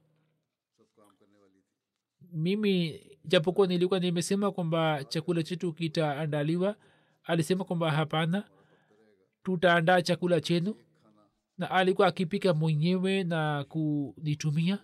mimi 2.34 3.00
japokuwa 3.24 3.66
nilikuwa 3.66 4.00
nimesema 4.00 4.52
kwamba 4.52 5.04
chakula 5.04 5.42
chetu 5.42 5.72
kitaandaliwa 5.72 6.76
alisema 7.24 7.64
kwamba 7.64 7.90
hapana 7.90 8.44
tutaandaa 9.42 10.02
chakula 10.02 10.40
chenu. 10.40 10.74
Na 11.58 11.70
alikuwa 11.70 12.06
akipika 12.08 12.54
mwenyewe 12.54 13.24
na 13.24 13.64
kunitumia. 13.68 14.78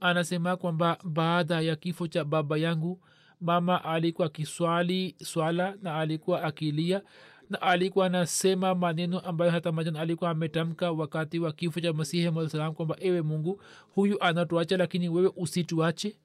Anasema 0.00 0.56
kwamba 0.56 0.98
baada 1.04 1.60
ya 1.60 1.76
kifo 1.76 2.08
cha 2.08 2.24
baba 2.24 2.56
yangu 2.58 3.02
mama 3.40 3.84
alikuwa 3.84 4.26
akiswali 4.26 5.16
swala 5.22 5.76
na 5.82 5.96
alikuwa 5.98 6.42
akilia 6.42 7.02
alikuwa 7.60 8.06
anasema 8.06 8.74
maneno 8.74 9.18
ambayo 9.20 9.50
hata 9.50 9.72
majan 9.72 9.96
alikuwa 9.96 10.30
ametamka 10.30 10.90
wakati 10.92 11.38
wa 11.38 11.52
kifo 11.52 11.80
cha 11.80 11.92
masihi 11.92 12.30
msalam 12.30 12.74
kwamba 12.74 12.96
ewe 13.00 13.22
mungu 13.22 13.62
huyu 13.94 14.22
anatuacha 14.22 14.76
lakini 14.76 15.08
wewe 15.08 15.32
usituache. 15.36 16.16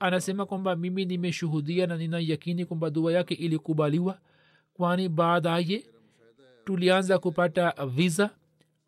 Anasema 0.00 0.46
kwamba 0.46 0.76
mimi 0.76 1.04
nimeshuhudia 1.04 1.86
na 1.86 1.96
nina 1.96 2.18
yakini 2.18 2.64
kwamba 2.66 2.90
dua 2.90 3.12
yake 3.12 3.34
ilikubaliwa 3.34 4.18
kwani 4.74 5.08
baadaye 5.08 5.84
tulianza 6.64 7.18
kupata 7.18 7.86
visa. 7.86 8.30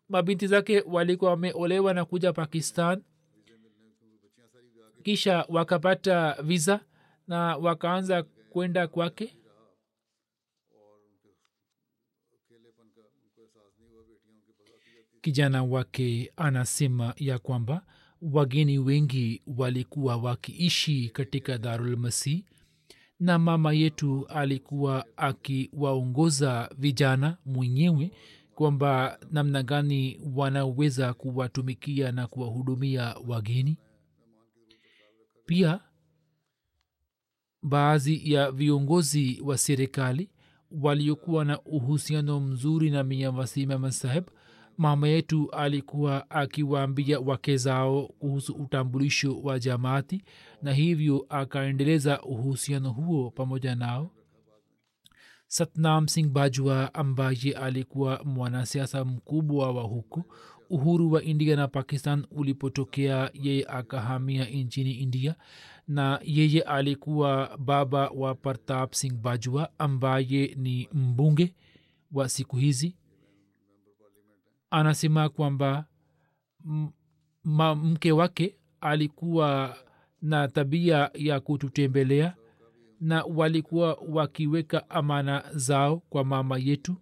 Mabinti 0.09 0.47
zake 0.47 0.83
walikuwa 0.87 1.31
wameolewa 1.31 1.93
na 1.93 2.05
kuja 2.05 2.33
pakistan 2.33 3.01
kisha 5.03 5.45
wakapata 5.49 6.35
visa 6.43 6.79
na 7.27 7.57
wakaanza 7.57 8.23
kwenda 8.23 8.87
kwake 8.87 9.35
kijana 15.23 15.63
wake 15.63 16.31
anasema 16.35 17.13
ya 17.17 17.39
kwamba 17.39 17.85
wageni 18.21 18.79
wengi 18.79 19.41
walikuwa 19.57 20.17
wakiishi 20.17 21.09
katika 21.09 21.57
darulmasih 21.57 22.43
na 23.19 23.39
mama 23.39 23.73
yetu 23.73 24.27
alikuwa 24.27 25.05
akiwaongoza 25.17 26.69
vijana 26.77 27.37
mwenyewe 27.45 28.11
kwamba 28.55 29.19
namna 29.31 29.63
gani 29.63 30.19
wanaweza 30.35 31.13
kuwatumikia 31.13 32.11
na 32.11 32.27
kuwahudumia 32.27 33.15
wageni. 33.27 33.77
Pia 35.45 35.79
baadhi 37.61 38.31
ya 38.33 38.51
viongozi 38.51 39.41
wa 39.43 39.57
serikali 39.57 40.29
waliokuwa 40.71 41.45
na 41.45 41.61
uhusiano 41.61 42.39
mzuri 42.39 42.89
na 42.89 43.03
mia 43.03 43.31
wasimama 43.31 43.91
saheb 43.91 44.23
mama 44.77 45.07
yetu 45.07 45.51
alikuwa 45.51 46.29
akiwaambia 46.29 47.19
wake 47.19 47.57
zao 47.57 48.07
kuhusu 48.19 48.53
utambulisho 48.53 49.39
wa 49.41 49.59
jamaati 49.59 50.23
na 50.61 50.73
hivyo 50.73 51.25
akaendeleza 51.29 52.21
uhusiano 52.21 52.91
huo 52.91 53.31
pamoja 53.31 53.75
nao. 53.75 54.11
Satnam 55.47 56.07
singh 56.07 56.31
bajwa 56.31 56.93
ambaye 56.93 57.53
alikuwa 57.61 58.21
mwanasiasa 58.25 59.05
mkubwa 59.05 59.71
wa 59.71 59.83
huku 59.83 60.23
uhuru 60.69 61.11
wa 61.11 61.23
india 61.23 61.55
na 61.55 61.67
pakistan 61.67 62.25
ulipotokea 62.31 63.31
yeye 63.33 63.65
akahamia 63.65 64.45
nchini 64.45 64.91
india 64.91 65.35
na 65.87 66.19
yeye 66.23 66.61
alikuwa 66.61 67.57
baba 67.57 68.09
wa 68.09 68.35
partap 68.35 68.93
singh 68.93 69.13
bajwa 69.13 69.69
ambaye 69.79 70.55
ni 70.57 70.89
mbunge 70.93 71.53
wa 72.11 72.29
siku 72.29 72.57
hizi 72.57 72.95
anasema 74.73 75.29
kwamba 75.29 75.85
mke 77.75 78.11
wake 78.11 78.57
alikuwa 78.81 79.77
na 80.21 80.47
tabia 80.47 81.11
ya 81.13 81.39
kututembelea 81.39 82.35
na 82.99 83.23
walikuwa 83.23 83.93
wakiweka 83.93 84.89
amana 84.89 85.43
zao 85.55 85.97
kwa 85.99 86.23
mama 86.25 86.57
yetu. 86.57 86.95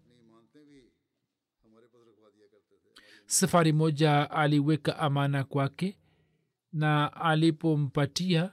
Safari 3.26 3.74
moja 3.74 4.32
aliweka 4.32 5.00
amana 5.00 5.44
kwake 5.44 5.98
na 6.74 7.14
alipompatia 7.14 8.52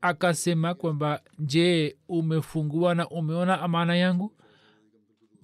akasema 0.00 0.74
kwamba 0.74 1.22
je 1.38 1.98
umefungua 2.08 2.94
na 2.94 3.08
umeona 3.08 3.60
amana 3.60 3.96
yangu 3.96 4.36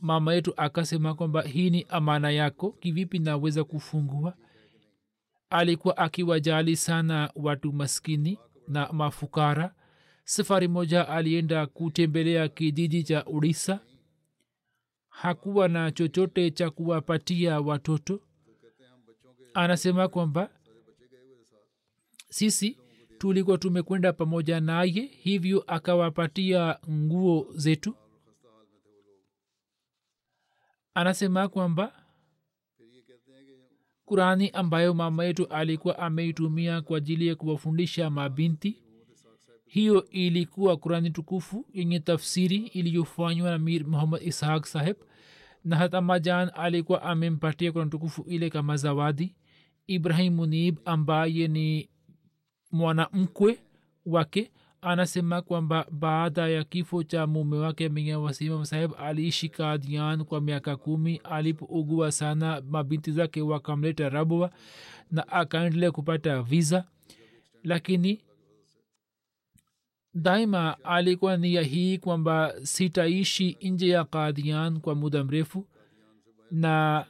mama 0.03 0.35
yetu 0.35 0.53
akasema 0.57 1.15
kwamba 1.15 1.43
hii 1.43 1.71
ni 1.71 1.87
amana 1.89 2.31
yako. 2.31 2.71
Kivipi 2.73 3.19
naweza 3.19 3.65
kufungua? 3.65 4.35
Alikuwa 5.51 5.97
akiwajali 5.97 6.77
sana 6.77 7.31
watu 7.35 7.73
maskini 7.73 8.39
na 8.69 8.93
mafukara. 8.93 9.75
Safari 10.25 10.69
moja 10.69 11.09
alienda 11.09 11.67
kutembelea 11.67 12.49
kijiji 12.49 13.03
cha 13.03 13.25
urisa 13.27 13.81
hakuwa 15.09 15.69
na 15.69 15.91
chochote 15.91 16.51
cha 16.51 16.71
kuwapatia 16.71 17.61
watoto. 17.61 18.21
Anasema 19.55 20.09
kwamba 20.09 20.51
sisi 22.29 22.79
tulikuwa 23.19 23.59
tumekwenda 23.59 24.13
pamoja 24.13 24.61
naye 24.61 25.11
hivyo 25.13 25.65
akawapatia 25.67 26.79
nguo 26.91 27.47
zetu 27.55 27.97
anasema 30.95 31.49
kwamba 31.49 31.93
kurani 34.05 34.51
ambayo 34.51 34.95
mama 34.95 35.25
yetu 35.25 35.47
alikuwa 35.47 35.99
ameitumia 35.99 36.83
kwa 36.83 36.99
ajili 36.99 37.27
ya 37.27 37.35
kuwafundisha 37.35 38.11
mabinti 38.11 38.79
hiyo 39.67 40.05
ilikuwa 40.11 40.77
kurani 40.77 41.11
tukufu 41.11 41.67
yenye 41.73 42.01
tafsiri 42.01 42.57
iliyofanywa 42.57 43.51
na 43.51 43.59
mir 43.59 43.87
muhammad 43.87 44.23
ishaq 44.23 44.65
saheb 44.65 44.97
na 45.65 45.77
hata 45.77 46.01
majan 46.01 46.51
alikuwa 46.55 47.03
amempatia 47.03 47.73
kurani 47.73 47.91
tukufu 47.91 48.23
ile 48.23 48.51
kama 48.51 48.77
zawadi. 48.77 49.35
Ibrahim 49.87 50.35
munib 50.35 50.79
ambaye 50.85 51.49
ni 51.49 51.89
mwanamkwe 52.73 53.59
wake 54.07 54.51
anasema 54.83 55.43
kwamba 55.43 55.87
baada 55.91 56.49
ya 56.49 56.65
kifo 56.65 57.03
cha 57.03 57.27
mume 57.27 57.57
wake 57.57 57.89
mia 57.89 58.19
wasimam 58.19 58.65
saheb 58.65 58.91
aliishi 58.99 59.49
kadian 59.49 60.25
kwa 60.25 60.41
miaka 60.41 60.77
kumi 60.77 61.21
alipougua 61.25 62.13
sana. 62.13 62.63
Mabinti 62.71 63.13
zake 63.13 63.41
wakamleta 63.43 64.09
rabwa 64.09 64.51
na 65.11 65.29
akaendelea 65.29 65.91
kupata 65.93 66.43
visa 66.43 66.85
lakini 67.65 68.21
daima 70.15 70.85
alikuwa 70.85 71.37
nia 71.37 71.63
hii 71.63 71.99
kwamba 71.99 72.55
sitaishi 72.63 73.57
nje 73.63 73.89
ya 73.89 74.05
kadian 74.05 74.81
kwa 74.81 74.95
muda 74.95 75.25
mrefu 75.25 75.67
na 76.51 77.07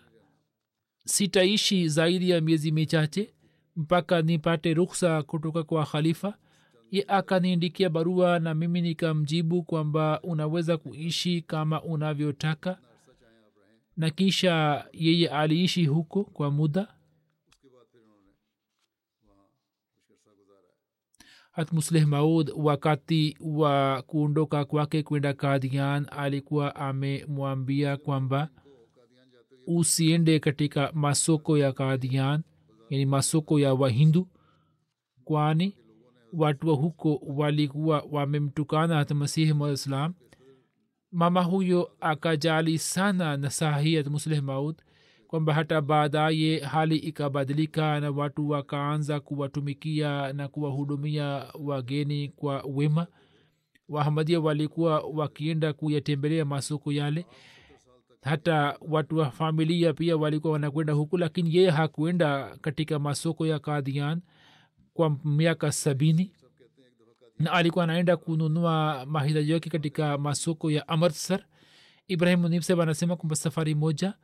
sitaishi 1.07 1.89
zaidi 1.89 2.31
ya 2.31 2.41
miezi 2.41 2.73
michache 2.73 3.35
mpaka 3.77 4.23
nipate 4.23 4.75
ruksa 4.75 5.23
kutoka 5.23 5.63
kwa 5.63 5.87
khalifa 5.87 6.35
akaniindikia 7.01 7.89
barua 7.91 8.39
na 8.39 8.55
mimi 8.55 8.81
nikamjibu 8.81 9.63
kwamba 9.63 10.21
unaweza 10.23 10.77
kuishi 10.77 11.43
kama 11.43 11.83
unavyotaka. 11.83 12.79
Na 13.97 14.11
kisha 14.11 14.85
yeye 14.93 15.29
aliishi 15.29 15.87
huko 15.87 16.25
kwa 16.25 16.51
muda. 16.51 16.89
Hatmusleh 21.53 22.07
maud 22.07 22.53
wakati 22.57 23.37
wa 23.41 24.03
kuondoka 24.07 24.65
kwake 24.65 25.03
kwenda 25.03 25.33
kadian 25.35 26.07
alikuwa 26.11 26.77
amemwambia 26.77 27.97
kwamba 27.97 28.49
usiende 29.67 30.39
katika 30.41 30.93
masoko 30.93 31.59
ya 31.59 31.73
kadian 31.73 32.43
yani 32.91 33.07
masoko 33.07 33.61
ya 33.61 33.75
wahindu 33.75 34.29
kwani 35.25 35.77
watu 36.33 36.69
wa 36.69 36.75
huko 36.75 37.21
walikuwa 37.37 38.05
wamemtukana 38.11 38.97
hata 38.97 39.15
masihi 39.15 39.77
salam 39.77 40.15
mama 41.13 41.43
huyo 41.43 41.91
akajali 42.01 42.79
sana 42.79 43.37
nasahi 43.37 43.95
ya 43.95 44.05
musleh 44.05 44.43
maud 44.43 44.83
kwamba 45.27 45.55
hata 45.55 45.81
baadaye 45.81 46.59
hali 46.61 46.97
ikabadilika 46.97 48.01
na 48.01 48.11
watu 48.11 48.49
wakaanza 48.51 49.21
kuwatumikia 49.21 50.33
na 50.33 50.49
kuwahudumia 50.49 51.45
wageni 51.61 52.29
kwa 52.29 52.65
wema. 52.69 53.07
Wahamadia 53.89 54.41
walikuwa 54.41 55.01
wakienda 55.01 55.73
kuyatembelea 55.73 56.45
masoko 56.45 56.93
yale. 56.93 57.27
Hata 58.23 58.79
watu 58.89 59.17
wa 59.17 59.31
familia 59.31 59.93
pia 59.93 60.17
walikuwa 60.17 60.53
wanakwenda 60.53 60.93
huku 60.93 61.19
lakini 61.19 61.57
yeye 61.57 61.71
hakuenda 61.71 62.57
katika 62.61 62.99
masoko 62.99 63.47
ya 63.47 63.59
kadian 63.59 64.21
kwa 64.95 65.19
miaka 65.25 65.73
sabini 65.73 66.33
na 67.39 67.53
alikuwa 67.53 67.85
anaenda 67.85 68.17
kununua 68.17 69.07
mahitaji 69.07 69.51
yake 69.53 69.71
katika 69.71 70.19
masoko 70.19 70.71
ya 70.71 70.89
amritsar. 70.89 71.45
Ibrahim 72.09 72.41
munib 72.41 72.63
seb 72.63 72.81
anasema 72.81 73.17
kwamba 73.17 73.37
safari 73.37 73.75
moja 73.75 74.15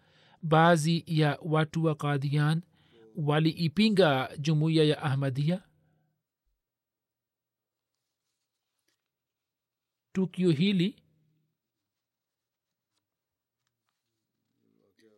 baadhi 0.43 1.05
ya 1.07 1.39
watu 1.43 1.85
wa 1.85 1.95
kadian 1.95 2.63
waliipinga 3.17 4.31
jumuiya 4.39 4.85
ya 4.85 5.03
ahmadia 5.03 5.63
tukio 10.13 10.51
hili 10.51 11.03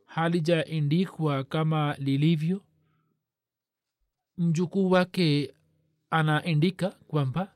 halijaindikwa 0.06 1.44
kama 1.44 1.94
lilivyo 1.98 2.64
mjukuu 4.44 4.90
wake 4.90 5.54
anaandika 6.10 6.90
kwamba 6.90 7.54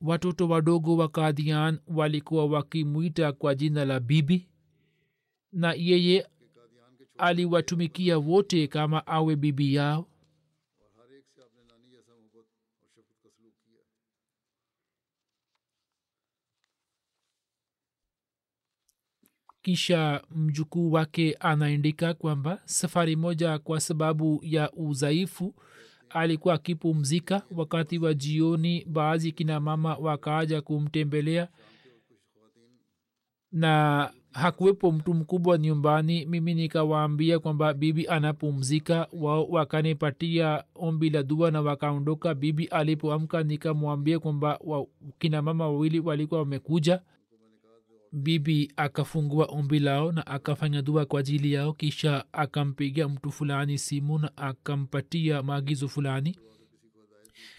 watoto 0.00 0.48
wadogo 0.48 0.96
wa 0.96 1.08
kadian 1.08 1.78
walikuwa 1.86 2.46
wakimwita 2.46 3.32
kwa 3.32 3.54
jina 3.54 3.84
la 3.84 4.00
bibi 4.00 4.48
na 5.52 5.72
yeye 5.72 6.26
aliwatumikia 7.18 8.18
wote 8.18 8.66
kama 8.66 9.06
awe 9.06 9.36
bibi 9.36 9.74
yao 9.74 10.07
kisha 19.68 20.20
mjukuu 20.36 20.92
wake 20.92 21.36
anaandika 21.40 22.14
kwamba 22.14 22.58
safari 22.64 23.16
moja 23.16 23.58
kwa 23.58 23.80
sababu 23.80 24.40
ya 24.42 24.72
udhaifu 24.72 25.54
alikuwa 26.10 26.54
akipumzika 26.54 27.42
wakati 27.56 27.98
wa 27.98 28.14
jioni 28.14 28.84
baadhi 28.84 29.32
kina 29.32 29.60
mama 29.60 29.94
wakaaja 29.96 30.62
kumtembelea. 30.62 31.48
Na 33.52 34.10
hakuwepo 34.32 34.92
mtu 34.92 35.14
mkubwa 35.14 35.58
nyumbani 35.58 36.26
mimi 36.26 36.54
nikawaambia 36.54 37.38
kwamba 37.38 37.74
bibi 37.74 38.06
anapumzika 38.06 39.06
wao 39.12 39.44
wakanipatia 39.46 40.64
ombi 40.74 41.10
la 41.10 41.22
dua 41.22 41.50
na 41.50 41.60
wakaondoka. 41.60 42.34
Bibi 42.34 42.64
alipoamka 42.64 43.42
nikamwambia 43.42 44.18
kwamba 44.18 44.58
wa, 44.64 44.86
kina 45.18 45.42
mama 45.42 45.64
wawili 45.68 46.00
walikuwa 46.00 46.40
wamekuja 46.40 47.00
bibi 48.12 48.72
akafungua 48.76 49.44
ombi 49.46 49.78
lao 49.78 50.12
na 50.12 50.26
akafanya 50.26 50.82
dua 50.82 51.06
kwa 51.06 51.20
ajili 51.20 51.52
yao 51.52 51.72
kisha 51.72 52.24
akampigia 52.32 53.08
mtu 53.08 53.30
fulani 53.30 53.78
simu 53.78 54.18
na 54.18 54.36
akampatia 54.36 55.42
maagizo 55.42 55.88
fulani. 55.88 56.38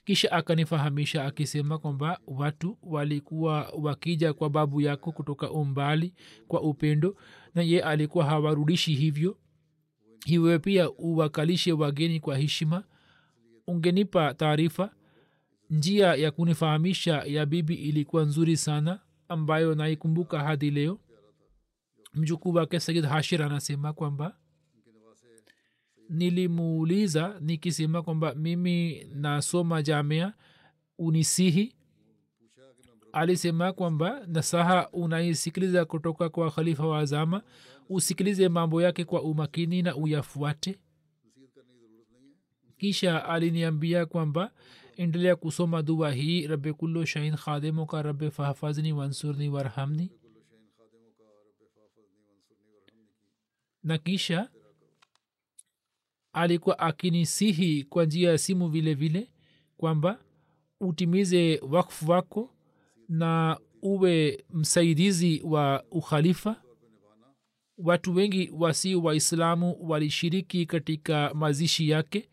Kisha 0.06 0.32
akanifahamisha 0.32 1.26
akisema 1.26 1.78
kwamba 1.78 2.20
watu 2.28 2.78
walikuwa 2.84 3.74
wakija 3.82 4.34
kwa 4.34 4.50
babu 4.50 4.82
yako 4.82 5.12
kutoka 5.12 5.52
umbali 5.52 6.14
kwa 6.47 6.62
upendo 6.62 7.16
na 7.56 7.62
ye 7.62 7.82
alikuwa 7.84 8.26
hawarudishi 8.26 8.93
hivyo. 8.93 9.38
Hiwe 10.26 10.60
pia 10.60 10.91
uwakalishe 10.91 11.72
wageni 11.72 12.20
kwa 12.20 12.38
heshima. 12.38 12.84
Ungenipa 13.68 14.34
taarifa. 14.34 14.91
Njia 15.70 16.16
ya 16.16 16.32
kunifahamisha 16.32 17.24
ya 17.24 17.45
bibi 17.45 17.74
ilikuwa 17.76 18.24
nzuri 18.24 18.58
sana 18.58 19.00
ambayo 19.30 19.76
naikumbuka 19.76 20.40
hadi 20.44 20.72
leo. 20.72 21.00
Mjukuu 22.14 22.54
wake 22.54 22.80
sayid 22.80 23.06
hashir 23.06 23.44
anasema 23.44 23.94
kwamba 23.94 24.38
nilimuuliza 26.10 27.38
nikisema 27.42 28.02
kwamba 28.02 28.36
mimi 28.36 29.04
nasoma 29.16 29.82
jamia 29.82 30.34
unisihi? 30.98 31.76
Alisema 33.14 33.74
kwamba 33.74 34.28
nasaha 34.28 34.90
unaisikiliza 34.92 35.86
kutoka 35.86 36.30
kwa 36.30 36.52
khalifa 36.52 36.88
wa 36.88 37.00
azama 37.00 37.42
usikilize 37.90 38.50
mambo 38.50 38.82
yake 38.82 39.06
kwa 39.06 39.22
umakini 39.22 39.82
na 39.82 39.96
uyafuate. 39.96 40.80
Kisha 42.78 43.26
aliniambia 43.26 44.06
kwamba 44.06 44.52
endelea 45.00 45.36
kusoma 45.36 45.82
dua 45.82 46.12
hii 46.12 46.47
rabe 46.47 46.74
kullo 46.74 47.06
shahin 47.06 47.36
khadimo 47.36 47.86
ka 47.86 48.02
rabe 48.02 48.32
fahfazni 48.32 48.93
wansurni 48.93 49.50
warhamni 49.50 50.12
na 53.84 53.97
kisha 53.97 54.50
alikuwa 56.34 56.80
akinisihi 56.80 57.84
kwa 57.84 58.06
njia 58.06 58.30
ya 58.32 58.38
simu 58.38 58.68
vile 58.70 58.93
vile 58.93 59.32
kwamba 59.78 60.20
utimize 60.80 61.60
wakfu 61.70 62.12
wako 62.12 62.56
na 63.10 63.60
uwe 63.82 64.43
msaidizi 64.50 65.41
wa 65.45 65.84
ukhalifa 65.91 66.62
watu 67.78 68.16
wengi 68.16 68.52
wasi 68.54 68.95
waislamu 68.95 69.78
walishiriki 69.89 70.66
katika 70.66 71.34
mazishi 71.34 71.89
yake 71.89 72.30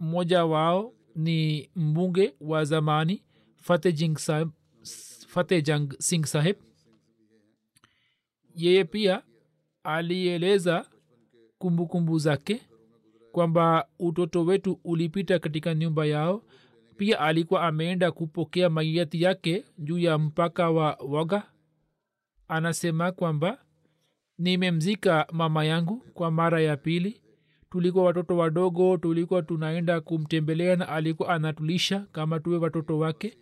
mmoja 0.00 0.44
wao 0.44 0.94
ni 1.16 1.70
mbunge 1.76 2.34
wa 2.40 2.64
zamani 2.64 3.22
fateh 5.26 5.62
jang 5.64 5.88
singh 5.98 6.24
saheb 6.26 6.56
yeye 8.54 8.84
pia 8.84 9.22
alieleza 9.82 10.86
kumbukumbu 11.58 12.18
zake 12.18 12.60
kwamba 13.32 13.88
utoto 13.98 14.44
wetu 14.44 14.80
ulipita 14.84 15.38
katika 15.38 15.74
nyumba 15.74 16.06
yao. 16.06 16.42
Pia 16.96 17.20
alikuwa 17.20 17.62
ameenda 17.66 18.12
kupokea 18.12 18.70
maiyati 18.70 19.22
yake 19.22 19.64
juu 19.78 19.98
ya 19.98 20.18
mpaka 20.18 20.70
wa 20.70 20.98
waga 21.08 21.42
anasema 22.48 23.12
kwamba 23.12 23.64
nimemzika 24.38 25.26
mama 25.32 25.64
yangu 25.64 25.96
kwa 26.14 26.30
mara 26.30 26.60
ya 26.60 26.76
pili 26.76 27.20
tulikuwa 27.70 28.04
watoto 28.04 28.36
wadogo 28.36 28.96
tulikuwa 28.96 29.42
tunaenda 29.42 30.00
kumtembelea 30.00 30.76
na 30.76 30.88
alikuwa 30.88 31.28
anatulisha 31.28 32.00
kama 32.12 32.40
tuwe 32.40 32.58
watoto 32.58 32.98
wake. 32.98 33.38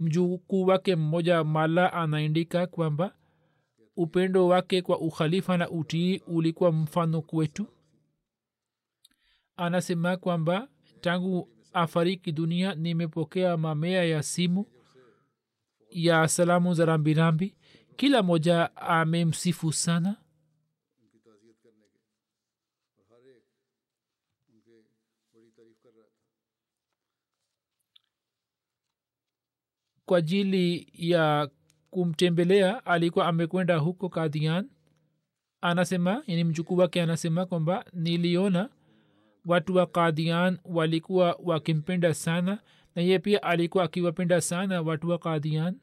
Mjukuu 0.00 0.66
wake 0.66 0.96
mmoja 0.96 1.44
mala 1.44 1.92
anaandika 1.92 2.66
kwamba 2.66 3.14
upendo 3.96 4.46
wake 4.48 4.82
kwa 4.82 4.98
ukhalifa 5.00 5.56
na 5.56 5.70
utii 5.70 6.18
ulikuwa 6.26 6.72
mfano 6.72 7.22
kwetu. 7.22 7.66
Anasema 9.56 10.16
kwamba 10.16 10.68
tangu 11.00 11.48
afariki 11.72 12.32
dunia 12.32 12.74
nimepokea 12.74 13.56
mamea 13.56 14.04
ya 14.04 14.22
simu 14.22 14.66
ya 15.90 16.28
salamu 16.28 16.74
za 16.74 16.84
rambirambi. 16.84 17.54
Kila 17.96 18.22
moja 18.22 18.76
amemsifu 18.76 19.72
sana 19.72 20.16
kwa 30.12 30.18
ajili 30.18 30.86
ya 30.92 31.48
kumtembelea 31.90 32.86
alikuwa 32.86 33.26
amekwenda 33.26 33.76
huko 33.76 34.08
kadian 34.08 34.68
anasema 35.60 36.22
yani 36.26 36.44
mjukuu 36.44 36.76
wake 36.76 37.02
anasema 37.02 37.46
kwamba 37.46 37.84
niliona 37.92 38.68
watu 39.46 39.74
wa 39.76 39.86
kadian 39.86 40.58
walikuwa 40.64 41.38
wakimpenda 41.44 42.14
sana 42.14 42.58
na 42.94 43.02
ye 43.02 43.18
pia 43.18 43.42
alikuwa 43.42 43.84
akiwapenda 43.84 44.40
sana 44.40 44.82
watu 44.82 45.08
wa 45.08 45.18
kadian 45.18 45.78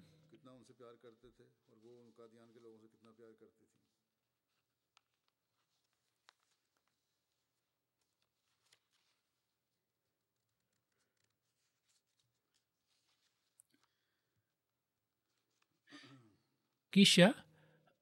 kisha 16.91 17.33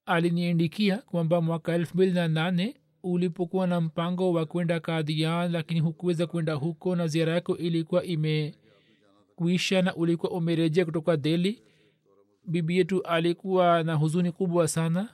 aliniandikia 0.06 0.98
kwamba 0.98 1.42
mwaka 1.42 1.74
elfu 1.74 1.96
mbili 1.96 2.12
na 2.12 2.28
nane 2.28 2.76
ulipokuwa 3.04 3.68
na 3.68 3.82
mpango 3.82 4.32
wa 4.34 4.46
kwenda 4.46 4.80
kadhian 4.80 5.52
lakini 5.52 5.80
hukuweza 5.80 6.28
kwenda 6.28 6.54
huko 6.54 6.96
na 6.96 7.08
ziara 7.08 7.34
yako 7.34 7.58
ilikuwa 7.58 8.04
imekuisha 8.04 9.82
na 9.82 9.96
ulikuwa 9.96 10.32
umerejea 10.32 10.86
kutoka 10.86 11.18
deli 11.18 11.62
bibi 12.48 12.78
yetu 12.78 13.04
alikuwa 13.04 13.84
na 13.84 13.94
huzuni 13.94 14.32
kubwa 14.32 14.68
sana. 14.68 15.10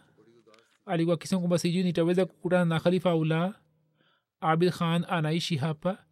Alikuwa 0.85 1.13
akisema 1.13 1.39
kwamba 1.41 1.57
sijui 1.57 1.83
nitaweza 1.83 2.25
kukutana 2.25 2.65
na 2.65 2.79
khalifa 2.79 3.09
au 3.11 3.25
abid 4.39 4.71
khan 4.71 5.05
anaishi 5.09 5.55
hapa. 5.55 6.05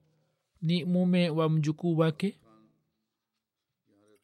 Ni 0.61 0.85
mume 0.85 1.29
wa 1.29 1.49
mjukuu 1.49 1.97
wake. 1.97 2.39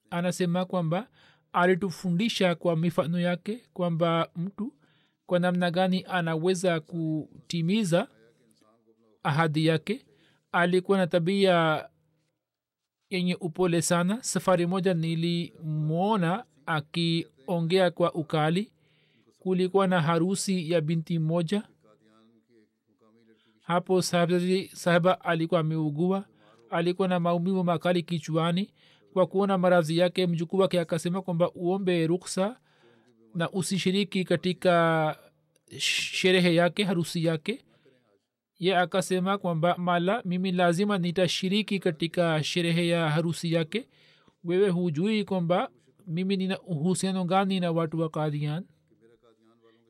Anasema 0.09 0.65
kwamba 0.65 1.07
alitufundisha 1.53 2.55
kwa 2.55 2.75
mifano 2.75 3.19
yake 3.19 3.61
kwamba 3.73 4.29
mtu 4.35 4.73
kwa 5.25 5.39
namna 5.39 5.71
gani 5.71 6.05
anaweza 6.07 6.79
kutimiza 6.79 8.07
ahadi 9.23 9.65
yake. 9.65 10.05
Alikuwa 10.51 10.97
na 10.97 11.07
tabia 11.07 11.89
yenye 13.09 13.35
upole 13.35 13.81
sana. 13.81 14.23
Safari 14.23 14.65
moja 14.65 14.93
nilimwona 14.93 16.45
akiongea 16.65 17.91
kwa 17.91 18.13
ukali. 18.13 18.71
Kulikuwa 19.39 19.87
na 19.87 20.01
harusi 20.01 20.71
ya 20.71 20.81
binti 20.81 21.19
moja 21.19 21.63
hapo 23.61 24.01
sahaba 24.73 25.21
alikuwa 25.21 25.59
ameugua. 25.59 26.25
Alikuwa 26.69 27.07
na 27.07 27.19
maumivu 27.19 27.63
makali 27.63 28.03
kichwani 28.03 28.71
kwa 29.17 29.27
kuona 29.27 29.57
maradhi 29.57 29.97
yake 29.97 30.27
mjukuu 30.27 30.57
wake 30.57 30.79
akasema 30.79 31.21
kwamba 31.21 31.51
uombe 31.51 32.07
ruksa 32.07 32.59
na 33.35 33.51
usishiriki 33.51 34.23
katika 34.23 35.17
sherehe 35.77 36.55
yake 36.55 36.83
harusi 36.83 37.25
yake. 37.25 37.65
Ye 38.59 38.77
akasema 38.77 39.37
kwamba 39.37 39.77
mala 39.77 40.21
mimi 40.25 40.51
lazima 40.51 40.97
nitashiriki 40.97 41.79
katika 41.79 42.43
sherehe 42.43 42.87
ya 42.87 43.09
harusi 43.09 43.53
yake. 43.53 43.87
Wewe 44.43 44.69
hujui 44.69 45.23
kwamba 45.23 45.69
mimi 46.07 46.37
nina 46.37 46.59
uhusiano 46.61 47.23
gani 47.25 47.59
na 47.59 47.71
watu 47.71 47.99
wa 47.99 48.09
kadian 48.09 48.65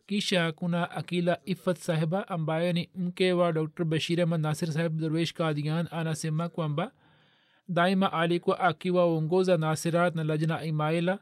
kisha 0.06 0.52
kuna 0.52 0.92
akila 0.92 1.40
ifat 1.46 1.78
sahiba 1.78 2.28
ambaye 2.28 2.74
ni 2.74 2.90
mke 2.96 3.34
wa 3.34 3.52
dr. 3.54 3.86
Bashir 3.86 4.22
ahmad 4.22 4.42
nasir 4.42 4.72
sahib 4.72 5.00
darwesh 5.02 5.34
kadian 5.34 5.88
anasema 5.92 6.50
kwamba 6.50 6.92
daima 7.70 8.14
alikuwa 8.14 8.60
akiwaongoza 8.60 9.58
nasirat 9.58 10.16
na 10.16 10.24
lajna 10.24 10.64
imaila. 10.64 11.20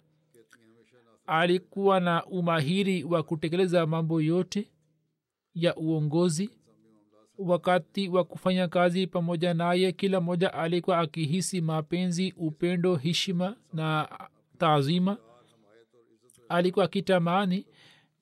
Alikuwa 1.28 2.00
na 2.00 2.26
umahiri 2.26 3.04
wa 3.04 3.24
kutekeleza 3.24 3.86
mambo 3.88 4.22
yote 4.22 4.68
ya 5.56 5.76
uongozi. 5.76 6.50
Wakati 7.38 8.10
wa 8.10 8.24
kufanya 8.24 8.68
kazi 8.68 9.08
pamoja 9.08 9.54
naye 9.54 9.92
kila 9.92 10.22
mmoja 10.22 10.54
alikuwa 10.54 11.00
akihisi 11.00 11.62
mapenzi 11.62 12.34
upendo 12.38 12.96
heshima 12.96 13.56
na 13.74 14.10
taazima. 14.58 15.18
Alikuwa 16.50 16.86
akitamani 16.86 17.66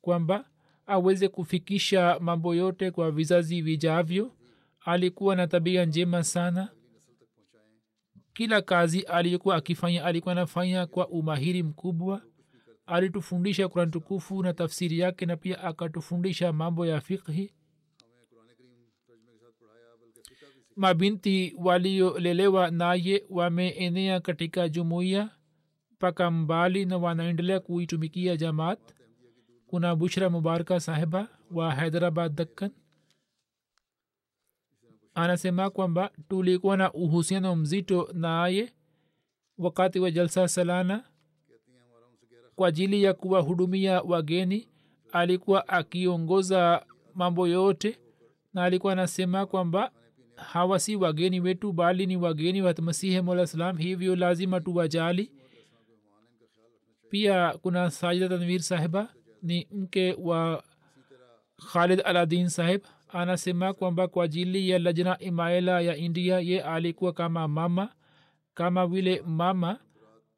kwamba 0.02 0.46
aweze 0.86 1.28
kufikisha 1.28 2.18
mambo 2.20 2.56
yote 2.56 2.92
kwa 2.92 3.12
vizazi 3.12 3.62
vijavyo. 3.62 4.32
Alikuwa 4.86 5.36
na 5.36 5.48
tabia 5.48 5.86
njema 5.86 6.24
sana 6.24 6.70
kila 8.34 8.62
kazi 8.62 9.02
aliyokuwa 9.02 9.56
akifanya 9.56 10.06
alikuwa 10.06 10.32
anafanya 10.32 10.86
kwa 10.86 11.08
umahiri 11.08 11.64
mkubwa. 11.64 12.22
Alitufundisha 12.86 13.68
kurani 13.68 13.92
tukufu 13.92 14.44
na 14.44 14.54
tafsiri 14.54 15.00
yake 15.00 15.26
na 15.26 15.38
pia 15.38 15.64
akatufundisha 15.64 16.54
mambo 16.54 16.86
ya 16.86 17.02
fikhi 17.02 17.54
mabinti 20.76 21.56
waliolelewa 21.58 22.72
naye 22.72 23.24
wameenea 23.30 24.20
katika 24.20 24.70
jumuiya 24.70 25.30
mpaka 25.92 26.32
mbali 26.32 26.86
na 26.86 26.98
wanaendelea 26.98 27.60
kuitumikia 27.60 28.38
jamaat. 28.38 28.80
Kuna 29.68 29.96
bushra 29.96 30.30
mubaraka 30.30 30.80
sahiba 30.80 31.28
wa 31.52 31.76
hyderabad 31.76 32.36
dakkan 32.36 32.72
anasema 35.16 35.70
kwamba 35.70 36.12
tulikuwa 36.30 36.78
na 36.78 36.94
uhusiano 36.94 37.56
mzito 37.56 38.10
naye 38.14 38.74
wakati 39.58 40.00
wa 40.00 40.12
jalsa 40.12 40.48
salana 40.48 41.04
kwa 42.56 42.68
ajili 42.68 43.04
ya 43.04 43.14
kuwahudumia 43.14 44.02
wageni. 44.02 44.68
Alikuwa 45.12 45.68
akiongoza 45.68 46.86
mambo 47.14 47.48
yote 47.48 48.00
na 48.54 48.64
alikuwa 48.64 48.94
anasema 48.94 49.46
kwamba 49.46 49.92
hawa 50.36 50.80
si 50.80 50.96
wageni 50.96 51.40
wetu 51.40 51.72
bali 51.74 52.06
ni 52.06 52.18
wageni 52.18 52.62
wa 52.62 52.74
masihi 52.82 53.22
mola 53.22 53.48
salam 53.48 53.78
hivyo 53.78 54.16
lazima 54.16 54.60
tuwajali. 54.62 55.32
Pia 57.10 57.54
kuna 57.62 57.92
sajida 57.92 58.30
tanvir 58.30 58.62
sahiba 58.62 59.14
ni 59.42 59.68
mke 59.72 60.16
wa 60.20 60.64
khalid 61.74 62.02
aladin 62.06 62.50
sahib 62.50 62.82
anasema 63.14 63.74
kwamba 63.74 64.08
kwa 64.08 64.26
ajili 64.26 64.70
ya 64.70 64.80
lajna 64.80 65.20
imaela 65.20 65.82
ya 65.82 65.96
india 65.98 66.40
ye 66.40 66.62
alikuwa 66.64 67.14
kama 67.14 67.48
mama 67.48 67.90
kama 68.54 68.88
vile 68.88 69.24
mama 69.28 69.80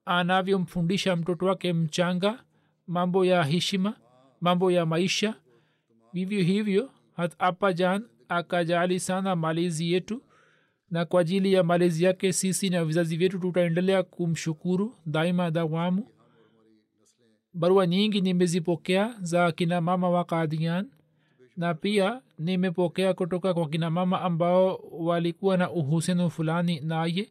anavyomfundisha 0.06 1.16
mtoto 1.16 1.46
wake 1.46 1.74
mchanga 1.74 2.44
mambo 2.88 3.26
ya 3.26 3.44
heshima 3.44 3.94
mambo 4.42 4.72
ya 4.72 4.86
maisha. 4.86 5.36
Vivyo 6.14 6.44
hivyo 6.44 6.92
hat 7.16 7.34
apa 7.40 7.74
jan 7.74 8.06
akajali 8.30 9.00
sana 9.00 9.36
malezi 9.36 9.92
yetu 9.94 10.22
na 10.90 11.06
kwa 11.06 11.22
ajili 11.22 11.54
ya 11.54 11.64
malezi 11.64 12.04
yake 12.04 12.34
sisi 12.34 12.70
na 12.70 12.86
vizazi 12.86 13.18
vyetu 13.18 13.40
tutaendelea 13.40 14.04
kumshukuru 14.04 14.96
daima 15.06 15.52
dawamu. 15.52 16.08
Barua 17.54 17.88
nyingi 17.88 18.22
nimezipokea 18.22 19.16
za 19.22 19.52
kina 19.52 19.82
mama 19.82 20.10
wa 20.10 20.24
kadian 20.26 20.90
na 21.58 21.74
pia 21.74 22.22
nimepokea 22.40 23.14
kutoka 23.14 23.54
kwa 23.54 23.70
kina 23.70 23.90
mama 23.90 24.22
ambao 24.22 24.76
walikuwa 24.92 25.58
na 25.58 25.72
uhusiano 25.72 26.30
fulani 26.30 26.80
naye 26.80 27.30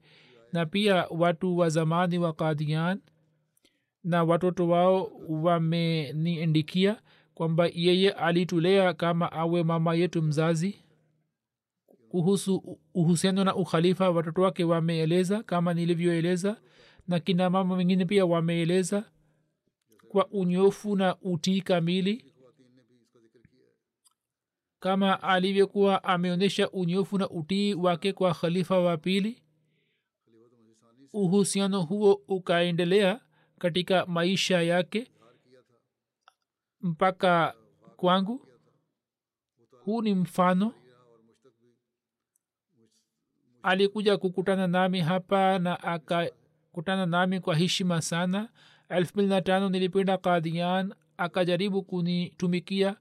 na 0.53 0.67
pia 0.67 1.07
watu 1.11 1.59
wa 1.59 1.69
zamani 1.69 2.19
wa 2.19 2.33
kadian 2.33 3.01
na 4.05 4.25
watoto 4.25 4.69
wao 4.69 5.11
wameniindikia 5.29 7.01
kwamba 7.35 7.67
yeye 7.75 8.11
alitulea 8.11 8.95
kama 8.95 9.33
awe 9.33 9.63
mama 9.63 9.95
yetu 9.95 10.23
mzazi. 10.23 10.81
Kuhusu 12.09 12.79
uhusiano 12.95 13.45
na 13.45 13.55
ukhalifa 13.55 14.11
watoto 14.11 14.43
wake 14.43 14.65
wameeleza 14.65 15.43
kama 15.43 15.75
nilivyoeleza 15.75 16.57
na 17.09 17.21
kina 17.21 17.51
mama 17.51 17.75
wengine 17.75 18.05
pia 18.05 18.27
wameeleza 18.27 19.05
kwa 20.09 20.27
unyofu 20.29 20.97
na 20.97 21.17
utii 21.23 21.61
kamili 21.61 22.25
kama 24.85 25.23
alivyokuwa 25.23 26.05
ameonyesha 26.05 26.71
unyofu 26.71 27.19
na 27.19 27.29
utii 27.31 27.75
wake 27.75 28.13
kwa 28.13 28.35
khalifa 28.35 28.79
wa 28.81 28.97
pili? 28.97 29.43
Uhusiano 31.13 31.83
huo 31.83 32.13
ukaendelea 32.29 33.21
katika 33.59 34.07
maisha 34.07 34.63
yake 34.63 35.11
mpaka 36.81 37.55
kwangu? 37.97 38.49
Huu 39.85 40.03
ni 40.03 40.15
mfano. 40.15 40.75
Alikuja 43.63 44.17
kukutana 44.17 44.67
nami 44.67 45.01
hapa 45.01 45.59
na 45.59 45.83
akakutana 45.83 47.07
nami 47.07 47.41
kwa 47.41 47.57
heshima 47.57 48.03
sana. 48.03 48.49
Elfu 48.89 49.13
mbili 49.15 49.29
na 49.29 49.43
tano 49.43 49.69
nilipenda 49.69 50.19
kadian 50.19 50.95
akajaribu 51.17 51.83
kunitumikia 51.83 52.97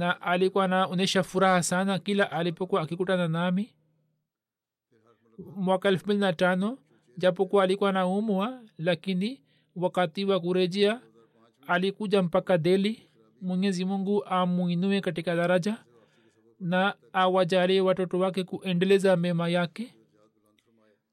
na 0.00 0.20
alikuwa 0.22 0.64
anaonyesha 0.64 1.22
furaha 1.22 1.62
sana 1.62 1.98
kila 1.98 2.32
alipokuwa 2.32 2.82
akikutana 2.82 3.28
nami. 3.28 3.74
Mwaka 5.56 5.88
elfu 5.88 6.04
mbili 6.04 6.20
na 6.20 6.32
tano 6.32 6.78
japokuwa 7.16 7.64
alikuwa 7.64 7.92
naumwa 7.92 8.62
lakini 8.78 9.40
wakati 9.76 10.24
wa 10.24 10.40
kurejea 10.40 11.00
alikuja 11.66 12.22
mpaka 12.22 12.58
deli 12.58 13.08
mwenyezi 13.40 13.84
mungu 13.84 14.24
amwinue 14.24 15.00
katika 15.00 15.36
daraja 15.36 15.84
na 16.60 16.94
awajalie 17.12 17.80
watoto 17.80 18.18
wake 18.18 18.44
kuendeleza 18.44 19.16
mema 19.16 19.48
yake. 19.48 19.94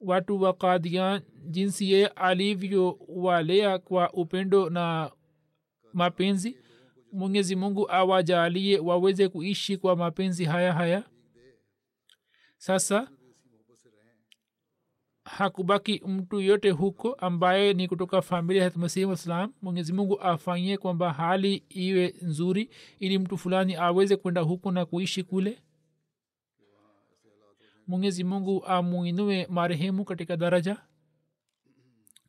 Watu 0.02 0.42
wa 0.42 0.54
kadian 0.54 1.22
jinsi 1.46 1.92
ye 1.92 2.08
alivyowalea 2.08 3.80
kwa 3.80 4.14
upendo 4.14 4.70
na 4.70 5.12
mapenzi 5.94 6.58
mwenyezi 7.12 7.56
mungu 7.56 7.92
awajalie 7.92 8.80
waweze 8.80 9.30
kuishi 9.30 9.78
kwa 9.78 9.96
mapenzi 9.96 10.46
haya 10.46 10.74
haya. 10.74 11.04
Sasa 12.58 13.10
hakubaki 15.24 16.02
mtu 16.08 16.40
yote 16.42 16.70
huko 16.70 17.14
ambaye 17.14 17.74
ni 17.74 17.88
kutoka 17.88 18.22
familia 18.22 18.64
ya 18.64 18.72
masihi 18.76 19.06
wassalam 19.06 19.54
mwenyezi 19.62 19.94
mungu 19.94 20.22
afanyie 20.22 20.78
kwamba 20.78 21.14
hali 21.14 21.56
iwe 21.70 22.16
nzuri 22.22 22.70
ili 23.00 23.20
mtu 23.20 23.38
fulani 23.38 23.76
aweze 23.76 24.16
kwenda 24.18 24.42
huko 24.42 24.72
na 24.72 24.86
kuishi 24.86 25.24
kule. 25.24 25.62
Mwenyezi 27.88 28.24
mungu 28.24 28.66
amuinue 28.66 29.48
marehemu 29.50 30.06
katika 30.06 30.38
daraja. 30.38 30.78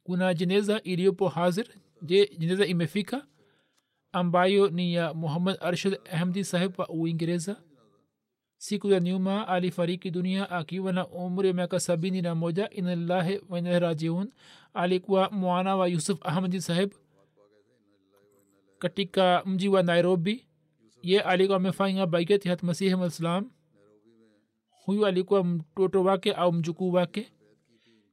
Kuna 0.03 0.35
jeneza 0.35 0.81
iliyopo 0.83 1.29
hazir. 1.29 1.67
Je 2.03 2.37
jeneza 2.39 2.67
imefika 2.67 3.27
ambayo 4.13 4.71
ni 4.71 4.95
ya 4.95 5.15
muhammad 5.15 5.57
arshad 5.61 5.99
ahmdi 6.13 6.45
saheb 6.45 6.73
wa 6.79 6.89
uingereza. 6.89 7.57
Siku 8.57 8.91
ya 8.91 9.01
nyuma 9.01 9.49
alifariki 9.49 10.11
dunia 10.11 10.51
akiwa 10.51 10.93
na 10.93 11.07
umri 11.09 11.49
wa 11.49 11.55
miaka 11.55 11.81
sabini 11.81 12.23
na 12.23 12.35
moja. 12.35 12.71
Inalahi 12.71 13.41
wanarajiun 13.49 14.33
alikuwa 14.75 15.31
mwana 15.31 15.77
wa 15.77 15.89
yusuf 15.89 16.19
ahmadi 16.27 16.61
saheb 16.61 16.93
katika 18.79 19.43
mji 19.47 19.69
wa 19.69 19.83
nairobi 19.83 20.47
ye 21.03 21.21
alikuwa 21.21 21.57
amefanya 21.57 22.07
baiat 22.07 22.45
hat 22.45 22.63
masihi 22.63 22.97
malislam 22.97 23.51
huyu 24.71 25.07
alikuwa 25.07 25.45
mtoto 25.45 26.05
wake 26.05 26.33
au 26.33 26.53
mjukuu 26.53 26.93
wake. 26.93 27.33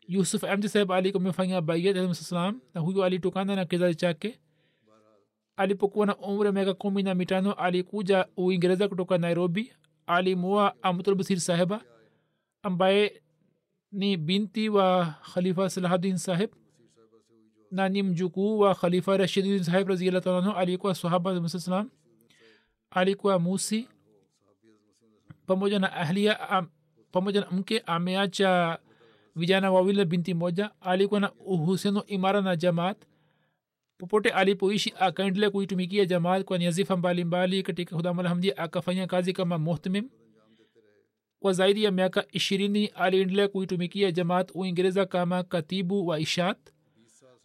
Yusuf 0.07 0.43
ahmdi 0.43 0.69
saheb 0.69 0.91
alikuwa 0.91 1.21
amefanya 1.23 1.61
baiat 1.61 1.95
hat 1.97 2.07
masihi 2.07 2.59
na 2.73 2.81
huyu 2.81 3.03
alitokana 3.03 3.55
na 3.55 3.65
kizazi 3.65 3.95
chake 3.95 4.39
alipokuwa 5.57 6.05
na 6.05 6.17
umri 6.17 6.45
wa 6.47 6.53
miaka 6.53 6.73
kumi 6.73 7.03
na 7.03 7.15
mitano 7.15 7.53
alikuja 7.53 8.27
uingereza 8.37 8.87
kutoka 8.87 9.17
nairobi. 9.17 9.73
Alimua 10.07 10.83
amtulbasir 10.83 11.39
saheba 11.39 11.81
ambaye 12.63 13.21
ni 13.91 14.17
binti 14.17 14.69
wa 14.69 15.05
khalifa 15.33 15.69
salahuddin 15.69 16.17
saheb 16.17 16.49
na 17.71 17.89
ni 17.89 18.03
mjukuu 18.03 18.59
wa 18.59 18.75
khalifa 18.75 19.17
rashidin 19.17 19.63
saheb 19.63 19.87
raziallah 19.87 20.21
talanhu 20.23 20.51
alikuwa 20.51 20.95
sahaba 20.95 21.33
msalam 21.41 21.89
alikuwa 22.89 23.39
musi. 23.39 23.89
Pamoja 25.45 25.79
na 25.79 25.93
ahlia 25.93 26.49
am, 26.49 26.67
pamoja 27.11 27.41
na 27.41 27.51
mke 27.51 27.79
ameacha 27.79 28.79
vijana 29.35 29.71
wawili 29.71 29.97
na 29.97 30.05
binti 30.05 30.33
moja. 30.33 30.71
Alikuwa 30.81 31.19
na 31.19 31.31
uhusiano 31.33 32.05
imara 32.05 32.41
na 32.41 32.55
jamaat 32.55 32.97
popote 33.97 34.29
alipoishi 34.29 34.93
akaendelea 34.99 35.49
kuitumikia 35.49 36.05
jamaat 36.05 36.43
kwa 36.43 36.57
nyazifa 36.57 36.97
mbalimbali 36.97 37.63
katika 37.63 37.95
hudamalhamdi 37.95 38.51
akafanya 38.55 39.07
kazi 39.07 39.33
kama 39.33 39.57
muhtmim 39.57 40.09
kwa 41.39 41.53
zaidi 41.53 41.83
ya 41.83 41.91
miaka 41.91 42.25
ishirini 42.31 42.85
aliendelea 42.87 43.47
kuitumikia 43.47 44.11
jamaat 44.11 44.51
uingereza 44.53 45.05
kama 45.05 45.43
katibu 45.43 46.07
wa 46.07 46.19
ishat 46.19 46.57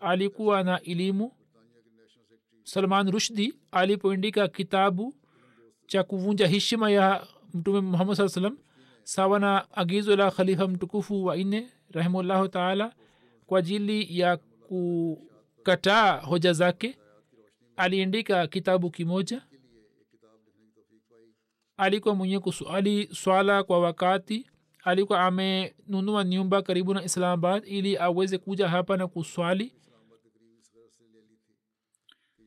alikuwa 0.01 0.63
na 0.63 0.81
elimu. 0.83 1.33
Salman 2.65 3.11
rushdi 3.11 3.55
alipoandika 3.71 4.49
kitabu 4.49 5.15
cha 5.87 6.03
kuvunja 6.03 6.47
heshima 6.47 6.91
ya 6.91 7.27
mtume 7.55 7.81
muhammad 7.81 8.17
saa 8.17 8.29
salam 8.29 8.59
sawa 9.03 9.39
na 9.39 9.71
agizo 9.73 10.17
la 10.17 10.31
khalifa 10.31 10.69
mtukufu 10.69 11.25
wa 11.25 11.37
nne 11.37 11.69
rahimullahu 11.93 12.49
taala 12.49 12.95
kwa 13.47 13.59
ajili 13.59 14.19
ya 14.19 14.37
kukataa 15.65 16.17
hoja 16.21 16.53
zake. 16.53 16.99
Aliandika 17.77 18.47
kitabu 18.47 18.91
kimoja. 18.91 19.43
Alikuwa 21.77 22.15
mwenye 22.15 22.39
kusuali 22.39 23.09
swala 23.15 23.63
kwa 23.63 23.81
wakati. 23.81 24.47
Alikuwa 24.85 25.21
amenunua 25.25 26.25
nyumba 26.25 26.63
karibu 26.63 26.95
na 26.95 27.05
islamabad 27.05 27.63
ili 27.67 27.97
aweze 27.99 28.39
kuja 28.39 28.69
hapa 28.69 28.97
na 28.97 29.09
kuswali. 29.09 29.73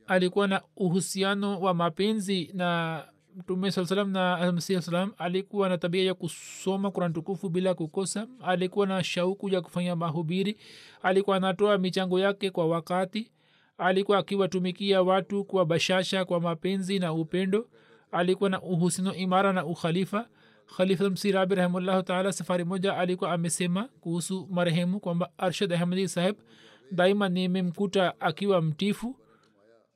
Alikuwa 0.08 0.48
na 0.48 0.62
uhusiano 0.76 1.60
wa 1.62 1.74
mapenzi 1.74 2.52
na 2.54 3.04
mtume 3.38 3.72
saa 3.72 3.86
salam 3.86 4.12
na 4.12 4.52
masihi 4.52 4.82
salam 4.82 5.12
alikuwa 5.18 5.70
na 5.70 5.78
tabia 5.78 6.04
ya 6.04 6.14
kusoma 6.14 6.92
kuran 6.92 7.14
tukufu 7.14 7.50
bila 7.50 7.74
kukosa. 7.74 8.28
Alikuwa 8.42 8.88
na 8.88 9.04
shauku 9.04 9.50
ya 9.50 9.62
kufanya 9.62 9.96
mahubiri. 9.96 10.58
Alikuwa 11.02 11.38
anatoa 11.38 11.78
michango 11.78 12.20
yake 12.20 12.50
kwa 12.52 12.68
wakati. 12.68 13.32
Alikuwa 13.78 14.18
akiwatumikia 14.18 15.02
watu 15.02 15.44
kwa 15.46 15.66
bashasha 15.66 16.26
kwa 16.26 16.40
mapenzi 16.42 17.00
na 17.00 17.14
upendo. 17.14 17.68
Alikuwa 18.12 18.50
na 18.50 18.62
uhusino 18.62 19.16
imara 19.16 19.54
na 19.54 19.66
ukhalifa. 19.66 20.28
Khalifa 20.78 21.10
msirabi 21.10 21.56
rahimllahu 21.56 22.04
taala 22.04 22.32
safari 22.32 22.64
moja 22.64 22.98
alikuwa 22.98 23.32
amesema 23.32 23.84
kuhusu 24.02 24.48
marehemu 24.52 25.00
kwamba 25.00 25.30
arshad 25.38 25.74
ahmadi 25.74 26.08
saheb 26.08 26.36
daima 26.92 27.30
nimemkuta 27.30 28.22
akiwa 28.22 28.62
mtifu 28.62 29.16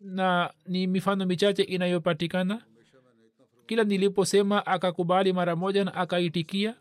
na 0.02 0.54
ni 0.68 0.88
mifano 0.88 1.26
michache 1.26 1.64
inayopatikana 1.64 2.62
kila 3.68 3.84
niliposema 3.84 4.66
akakubali 4.66 5.34
mara 5.34 5.56
moja 5.56 5.84
na 5.84 5.94
akaitikia. 5.94 6.76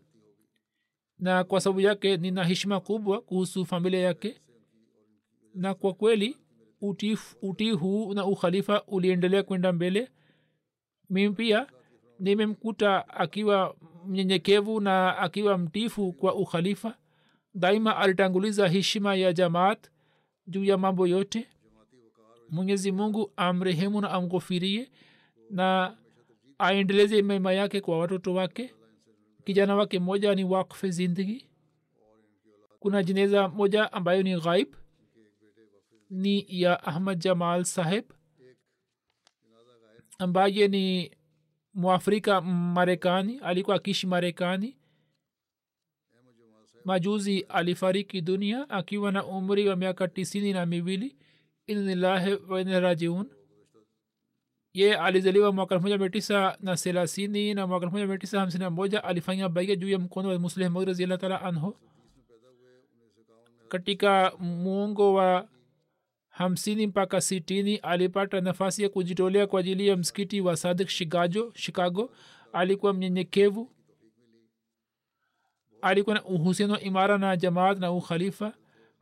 Na 1.18 1.44
kwa 1.44 1.60
sababu 1.60 1.80
yake 1.80 2.16
nina 2.16 2.44
heshima 2.44 2.80
kubwa 2.80 3.20
kuhusu 3.20 3.64
familia 3.66 4.00
yake. 4.00 4.40
Na 5.54 5.74
kwa 5.74 5.94
kweli 5.94 6.36
utii 6.80 7.18
uti 7.42 7.70
huu 7.70 8.14
na 8.14 8.24
ukhalifa 8.26 8.82
uliendelea 8.82 9.42
kwenda 9.42 9.72
mbele. 9.72 10.10
Mimi 11.10 11.34
pia 11.34 11.66
nimemkuta 12.20 13.08
akiwa 13.08 13.76
mnyenyekevu 14.06 14.80
na 14.80 15.18
akiwa 15.18 15.58
mtifu 15.58 16.12
kwa 16.12 16.34
ukhalifa. 16.34 16.96
Daima 17.54 17.96
alitanguliza 17.96 18.68
heshima 18.68 19.14
ya 19.14 19.32
jamaat 19.32 19.90
juu 20.46 20.64
ya 20.64 20.78
mambo 20.78 21.06
yote. 21.06 21.46
Mwenyezi 22.50 22.92
mungu 22.92 23.32
amrehemu 23.36 24.00
na 24.00 24.10
amghofirie 24.10 24.90
na 25.50 25.96
aendeleze 26.58 27.22
mema 27.22 27.52
yake 27.52 27.80
kwa 27.80 27.98
watoto 27.98 28.34
wake 28.34 28.74
kijana 29.44 29.74
wake 29.76 29.98
moja 29.98 30.34
ni 30.34 30.44
wakfe 30.44 30.90
zindigi. 30.90 31.48
Kuna 32.78 33.02
jeneza 33.02 33.48
moja 33.48 33.92
ambayo 33.92 34.22
ni 34.22 34.40
ghaib 34.40 34.74
ni 36.10 36.46
ya 36.48 36.82
ahmad 36.84 37.18
jamal 37.18 37.64
saheb 37.64 38.04
ambaye 40.18 40.68
ni 40.68 41.10
mwafrika 41.74 42.40
marekani 42.40 43.38
alikuwa 43.38 43.76
akiishi 43.76 44.06
marekani. 44.06 44.76
Majuzi 46.84 47.40
alifariki 47.40 48.20
dunia 48.20 48.70
akiwa 48.70 49.12
na 49.12 49.26
umri 49.26 49.68
wa 49.68 49.76
miaka 49.76 50.08
tisini 50.08 50.52
na 50.52 50.66
miwili. 50.66 51.16
Inlillahi 51.66 52.34
wainarajiun 52.48 53.30
ye 54.76 54.96
alizaliwa 54.96 55.52
mwaka 55.52 55.74
elfu 55.74 55.82
moja 55.86 55.98
mia 55.98 56.08
tisa 56.10 56.56
na 56.60 56.76
thelathini 56.76 57.54
na 57.54 57.66
mwaka 57.66 57.86
elfu 57.86 57.96
moja 57.96 58.06
mia 58.06 58.18
tisa 58.18 58.40
hamsini 58.40 58.64
na 58.64 58.70
moja 58.70 59.04
alifanya 59.04 59.48
baia 59.48 59.76
juu 59.76 59.88
ya 59.88 59.98
mkono 59.98 60.28
wa 60.28 60.38
musleh 60.38 60.70
maud 60.70 60.88
raziallah 60.88 61.18
taala 61.18 61.42
anhu. 61.42 61.76
Katika 63.68 64.32
muongo 64.38 65.14
wa 65.14 65.48
hamsini 66.28 66.86
mpaka 66.86 67.20
sitini 67.20 67.76
alipata 67.76 68.40
nafasi 68.40 68.82
ya 68.82 68.88
kujitolea 68.88 69.46
kwa 69.46 69.60
ajili 69.60 69.88
ya 69.88 69.96
msikiti 69.96 70.40
wa 70.40 70.56
sadik 70.56 70.88
chicago 70.88 71.52
chicago. 71.54 72.10
Alikuwa 72.52 72.92
mnyenyekevu. 72.92 73.70
Alikuwa 75.82 76.14
na 76.14 76.24
uhusiano 76.24 76.80
imara 76.80 77.18
na 77.18 77.36
jamaat 77.36 77.78
na 77.78 77.92
ukhalifa. 77.92 78.52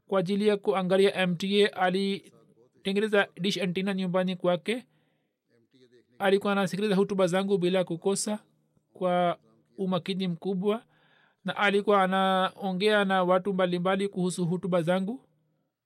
Kwa 0.06 0.20
ajili 0.20 0.46
ya 0.48 0.56
kuangalia 0.56 1.26
mta 1.26 1.46
alitengeneza 1.76 3.28
dish 3.40 3.58
antina 3.58 3.94
nyumbani 3.94 4.36
kwake 4.36 4.84
alikuwa 6.18 6.52
anasikiliza 6.52 6.94
hutuba 6.94 7.26
zangu 7.26 7.58
bila 7.58 7.84
kukosa 7.84 8.38
kwa 8.92 9.38
umakini 9.78 10.28
mkubwa 10.28 10.82
na 11.44 11.56
alikuwa 11.56 12.02
anaongea 12.02 13.04
na 13.04 13.22
watu 13.24 13.52
mbalimbali 13.54 14.08
kuhusu 14.08 14.46
hutuba 14.46 14.82
zangu. 14.82 15.20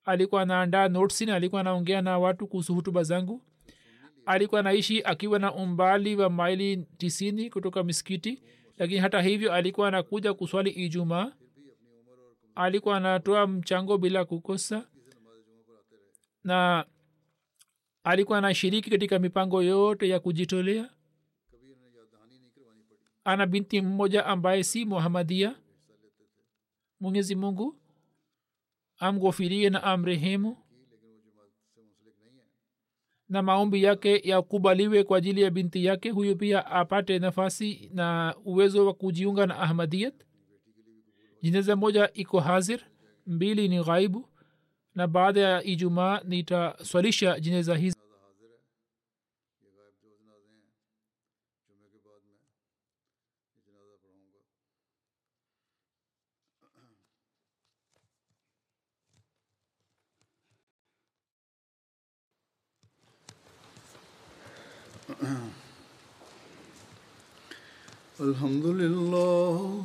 Alikuwa 0.05 0.41
anaandaa 0.41 0.87
notsi 0.87 1.25
na 1.25 1.35
alikuwa 1.35 1.61
anaongea 1.61 2.01
na 2.01 2.19
watu 2.19 2.47
kuhusu 2.47 2.75
hutuba 2.75 3.03
zangu. 3.03 3.41
Alikuwa 4.25 4.59
anaishi 4.59 5.03
akiwa 5.03 5.39
na 5.39 5.53
umbali 5.53 6.15
wa 6.15 6.29
maili 6.29 6.77
tisini 6.97 7.49
kutoka 7.49 7.83
miskiti 7.83 8.43
lakini 8.77 8.99
hata 8.99 9.21
hivyo 9.21 9.53
alikuwa 9.53 9.87
anakuja 9.87 10.33
kuswali 10.33 10.69
ijumaa. 10.69 11.31
Alikuwa 12.55 12.97
anatoa 12.97 13.47
mchango 13.47 13.97
bila 13.97 14.25
kukosa 14.25 14.87
na 16.43 16.85
alikuwa 18.03 18.37
anashiriki 18.37 18.89
katika 18.89 19.19
mipango 19.19 19.63
yote 19.63 20.09
ya 20.09 20.19
kujitolea? 20.19 20.89
Ana 23.23 23.45
binti 23.47 23.81
mmoja 23.81 24.25
ambaye 24.25 24.63
si 24.63 24.85
muhamadia 24.85 25.55
mwenyezi 26.99 27.35
mungu 27.35 27.75
amghofirie 28.97 29.69
na 29.69 29.83
amrehemu. 29.83 30.57
Na 33.29 33.41
maombi 33.41 33.83
yake 33.83 34.21
yakubaliwe 34.29 35.03
kwa 35.03 35.17
ajili 35.17 35.41
ya 35.41 35.51
binti 35.51 35.85
yake 35.85 36.09
huyo 36.09 36.35
pia 36.35 36.65
apate 36.65 37.19
nafasi 37.19 37.89
na 37.93 38.35
uwezo 38.45 38.85
wa 38.85 38.93
kujiunga 38.93 39.45
na 39.45 39.59
ahmadiyat 39.59 40.13
jineza 41.41 41.75
moja 41.75 42.09
iko 42.13 42.39
hazir 42.39 42.81
mbili 43.27 43.67
ni 43.67 43.83
ghaibu 43.83 44.29
na 44.98 45.06
baada 45.06 45.40
ya 45.40 45.62
ijumaa 45.64 46.20
nitaswalisha 46.24 47.40
jineza 47.40 47.76
hizi 47.76 47.96
الحمد 68.20 68.66
لله 68.66 69.84